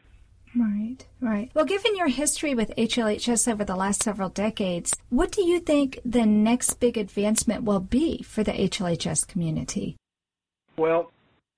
Right, 0.56 1.06
right. 1.20 1.50
Well, 1.54 1.66
given 1.66 1.96
your 1.96 2.08
history 2.08 2.54
with 2.54 2.72
HLHS 2.78 3.50
over 3.50 3.64
the 3.64 3.76
last 3.76 4.02
several 4.02 4.30
decades, 4.30 4.94
what 5.10 5.30
do 5.30 5.42
you 5.42 5.60
think 5.60 6.00
the 6.04 6.24
next 6.24 6.80
big 6.80 6.96
advancement 6.96 7.64
will 7.64 7.80
be 7.80 8.22
for 8.22 8.42
the 8.42 8.52
HLHS 8.52 9.28
community? 9.28 9.96
Well, 10.78 11.12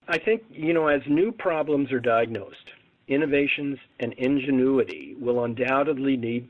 I 0.09 0.19
think, 0.19 0.43
you 0.51 0.73
know, 0.73 0.89
as 0.89 1.03
new 1.07 1.31
problems 1.31 1.93
are 1.93 2.01
diagnosed, 2.01 2.73
innovations 3.07 3.79
and 4.01 4.15
ingenuity 4.15 5.17
will 5.21 5.45
undoubtedly 5.45 6.17
need 6.17 6.49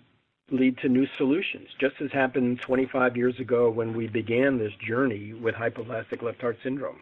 lead 0.51 0.79
to 0.79 0.89
new 0.89 1.07
solutions, 1.19 1.69
just 1.79 1.95
as 2.01 2.11
happened 2.11 2.59
25 2.63 3.19
years 3.19 3.39
ago 3.39 3.69
when 3.69 3.95
we 3.95 4.07
began 4.07 4.57
this 4.57 4.73
journey 4.87 5.35
with 5.35 5.55
hypoplastic 5.55 6.23
left 6.23 6.41
heart 6.41 6.57
syndrome. 6.63 7.01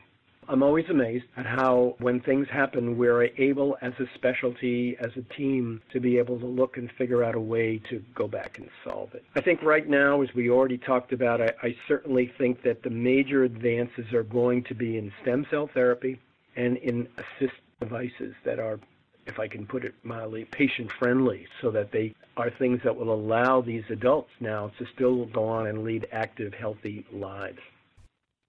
I'm 0.48 0.62
always 0.62 0.84
amazed 0.88 1.24
at 1.36 1.44
how, 1.44 1.96
when 1.98 2.20
things 2.20 2.46
happen, 2.48 2.96
we're 2.96 3.24
able 3.36 3.76
as 3.82 3.92
a 3.98 4.04
specialty, 4.14 4.96
as 5.00 5.10
a 5.16 5.34
team, 5.34 5.80
to 5.92 6.00
be 6.00 6.18
able 6.18 6.38
to 6.38 6.46
look 6.46 6.76
and 6.76 6.90
figure 6.92 7.24
out 7.24 7.34
a 7.34 7.40
way 7.40 7.78
to 7.90 8.02
go 8.14 8.28
back 8.28 8.58
and 8.58 8.68
solve 8.84 9.12
it. 9.14 9.24
I 9.34 9.40
think 9.40 9.62
right 9.62 9.88
now, 9.88 10.22
as 10.22 10.28
we 10.34 10.50
already 10.50 10.78
talked 10.78 11.12
about, 11.12 11.40
I, 11.40 11.52
I 11.62 11.76
certainly 11.88 12.32
think 12.38 12.62
that 12.62 12.82
the 12.82 12.90
major 12.90 13.42
advances 13.44 14.12
are 14.12 14.22
going 14.22 14.62
to 14.64 14.74
be 14.74 14.98
in 14.98 15.12
stem 15.22 15.46
cell 15.50 15.68
therapy 15.74 16.20
and 16.54 16.76
in 16.78 17.08
assist 17.18 17.56
devices 17.80 18.34
that 18.44 18.58
are 18.58 18.78
if 19.26 19.40
I 19.40 19.48
can 19.48 19.66
put 19.66 19.84
it 19.84 19.94
mildly, 20.04 20.44
patient 20.52 20.90
friendly 21.00 21.46
so 21.60 21.70
that 21.72 21.90
they 21.90 22.14
are 22.36 22.48
things 22.48 22.80
that 22.84 22.94
will 22.94 23.12
allow 23.12 23.60
these 23.60 23.82
adults 23.90 24.30
now 24.38 24.70
to 24.78 24.86
still 24.94 25.26
go 25.26 25.44
on 25.48 25.66
and 25.66 25.82
lead 25.82 26.06
active, 26.12 26.54
healthy 26.54 27.04
lives. 27.12 27.58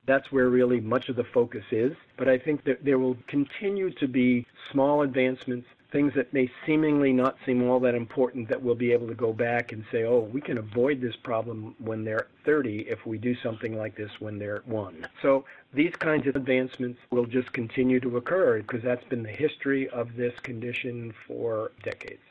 That's 0.07 0.31
where 0.31 0.49
really 0.49 0.79
much 0.79 1.09
of 1.09 1.15
the 1.17 1.25
focus 1.25 1.65
is. 1.69 1.93
But 2.17 2.27
I 2.27 2.39
think 2.39 2.63
that 2.63 2.83
there 2.83 2.97
will 2.97 3.17
continue 3.27 3.91
to 3.95 4.07
be 4.07 4.47
small 4.71 5.01
advancements, 5.03 5.67
things 5.91 6.13
that 6.15 6.33
may 6.33 6.49
seemingly 6.65 7.13
not 7.13 7.37
seem 7.45 7.69
all 7.69 7.79
that 7.81 7.93
important 7.93 8.49
that 8.49 8.61
we'll 8.61 8.75
be 8.75 8.91
able 8.91 9.07
to 9.07 9.15
go 9.15 9.33
back 9.33 9.71
and 9.73 9.83
say, 9.91 10.03
oh, 10.03 10.19
we 10.19 10.41
can 10.41 10.57
avoid 10.57 11.01
this 11.01 11.15
problem 11.15 11.75
when 11.79 12.03
they're 12.03 12.27
30 12.45 12.87
if 12.89 13.05
we 13.05 13.17
do 13.17 13.35
something 13.35 13.77
like 13.77 13.95
this 13.95 14.11
when 14.19 14.39
they're 14.39 14.63
one. 14.65 15.05
So 15.21 15.45
these 15.73 15.93
kinds 15.99 16.25
of 16.27 16.35
advancements 16.35 16.99
will 17.11 17.25
just 17.25 17.51
continue 17.53 17.99
to 17.99 18.17
occur 18.17 18.61
because 18.61 18.83
that's 18.83 19.03
been 19.05 19.23
the 19.23 19.29
history 19.29 19.89
of 19.89 20.15
this 20.15 20.33
condition 20.39 21.13
for 21.27 21.71
decades. 21.83 22.21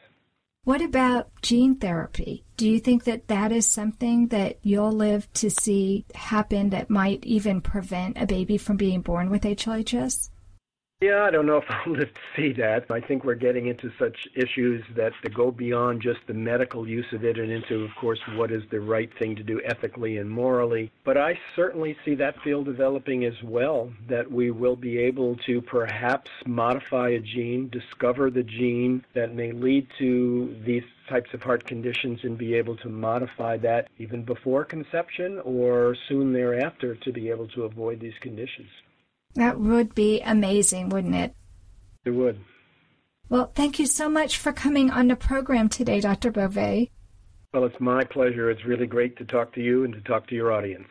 What 0.67 0.83
about 0.83 1.29
gene 1.43 1.77
therapy? 1.77 2.43
Do 2.57 2.69
you 2.69 2.81
think 2.81 3.05
that 3.05 3.29
that 3.29 3.53
is 3.53 3.69
something 3.69 4.27
that 4.29 4.59
you'll 4.63 4.91
live 4.91 5.33
to 5.35 5.49
see 5.49 6.05
happen 6.13 6.71
that 6.71 6.91
might 6.91 7.25
even 7.25 7.61
prevent 7.61 8.21
a 8.21 8.27
baby 8.27 8.59
from 8.59 8.77
being 8.77 9.01
born 9.01 9.31
with 9.31 9.43
HLHS? 9.43 10.29
Yeah, 11.03 11.25
I 11.25 11.31
don't 11.31 11.45
know 11.45 11.59
if 11.59 11.65
I'll 11.69 11.93
live 11.93 12.15
to 12.15 12.21
see 12.35 12.53
that. 12.55 12.91
I 12.91 13.01
think 13.01 13.23
we're 13.23 13.35
getting 13.35 13.67
into 13.67 13.93
such 13.99 14.27
issues 14.35 14.83
that 14.95 15.13
go 15.35 15.51
beyond 15.51 16.01
just 16.01 16.21
the 16.27 16.33
medical 16.33 16.89
use 16.89 17.13
of 17.13 17.23
it 17.23 17.39
and 17.39 17.53
into, 17.53 17.85
of 17.85 17.95
course, 18.01 18.19
what 18.35 18.51
is 18.51 18.63
the 18.71 18.81
right 18.81 19.11
thing 19.19 19.37
to 19.37 19.43
do 19.43 19.61
ethically 19.63 20.17
and 20.17 20.31
morally. 20.31 20.91
But 21.05 21.19
I 21.19 21.39
certainly 21.55 21.99
see 22.03 22.15
that 22.15 22.41
field 22.41 22.65
developing 22.65 23.27
as 23.27 23.43
well, 23.43 23.93
that 24.09 24.33
we 24.33 24.51
will 24.51 24.75
be 24.75 24.97
able 24.97 25.37
to 25.45 25.61
perhaps 25.61 26.31
modify 26.47 27.11
a 27.11 27.21
gene, 27.21 27.69
discover 27.69 28.31
the 28.31 28.43
gene 28.43 29.05
that 29.13 29.35
may 29.35 29.53
lead 29.53 29.89
to 29.99 30.57
these 30.65 30.85
types 31.11 31.35
of 31.35 31.43
heart 31.43 31.67
conditions 31.67 32.21
and 32.23 32.39
be 32.39 32.55
able 32.55 32.77
to 32.79 32.89
modify 32.89 33.59
that 33.59 33.91
even 33.99 34.25
before 34.25 34.65
conception 34.65 35.41
or 35.45 35.95
soon 36.09 36.33
thereafter 36.33 36.95
to 36.95 37.13
be 37.13 37.29
able 37.29 37.49
to 37.49 37.65
avoid 37.65 38.01
these 38.01 38.19
conditions. 38.23 38.71
That 39.37 39.61
would 39.61 39.95
be 39.95 40.21
amazing, 40.21 40.89
wouldn't 40.89 41.15
it? 41.15 41.35
It 42.05 42.11
would. 42.11 42.41
Well, 43.29 43.51
thank 43.55 43.79
you 43.79 43.87
so 43.87 44.09
much 44.09 44.39
for 44.39 44.53
coming 44.53 44.91
on 44.91 45.09
the 45.09 45.17
program 45.17 45.69
today, 45.69 46.01
Dr. 46.01 46.31
Bove. 46.31 46.89
Well, 47.53 47.65
it's 47.65 47.81
my 47.81 48.05
pleasure. 48.05 48.51
It's 48.51 48.65
really 48.65 48.87
great 48.87 49.17
to 49.19 49.25
talk 49.25 49.53
to 49.55 49.63
you 49.63 49.85
and 49.85 49.95
to 49.95 50.01
talk 50.03 50.27
to 50.29 50.35
your 50.35 50.53
audience. 50.53 50.89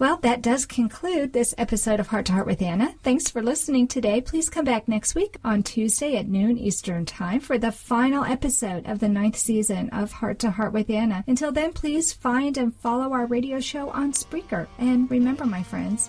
Well, 0.00 0.16
that 0.22 0.40
does 0.40 0.64
conclude 0.64 1.34
this 1.34 1.54
episode 1.58 2.00
of 2.00 2.06
Heart 2.06 2.24
to 2.26 2.32
Heart 2.32 2.46
with 2.46 2.62
Anna. 2.62 2.94
Thanks 3.02 3.28
for 3.28 3.42
listening 3.42 3.86
today. 3.86 4.22
Please 4.22 4.48
come 4.48 4.64
back 4.64 4.88
next 4.88 5.14
week 5.14 5.36
on 5.44 5.62
Tuesday 5.62 6.16
at 6.16 6.26
noon 6.26 6.56
Eastern 6.56 7.04
Time 7.04 7.38
for 7.38 7.58
the 7.58 7.70
final 7.70 8.24
episode 8.24 8.86
of 8.86 8.98
the 8.98 9.10
ninth 9.10 9.36
season 9.36 9.90
of 9.90 10.10
Heart 10.10 10.38
to 10.38 10.52
Heart 10.52 10.72
with 10.72 10.88
Anna. 10.88 11.22
Until 11.26 11.52
then, 11.52 11.74
please 11.74 12.14
find 12.14 12.56
and 12.56 12.74
follow 12.74 13.12
our 13.12 13.26
radio 13.26 13.60
show 13.60 13.90
on 13.90 14.12
Spreaker. 14.12 14.68
And 14.78 15.10
remember, 15.10 15.44
my 15.44 15.62
friends, 15.62 16.08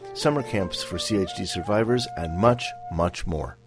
summer 0.13 0.43
camps 0.43 0.83
for 0.83 0.97
CHD 0.97 1.47
survivors, 1.47 2.07
and 2.17 2.37
much, 2.37 2.65
much 2.91 3.25
more. 3.25 3.57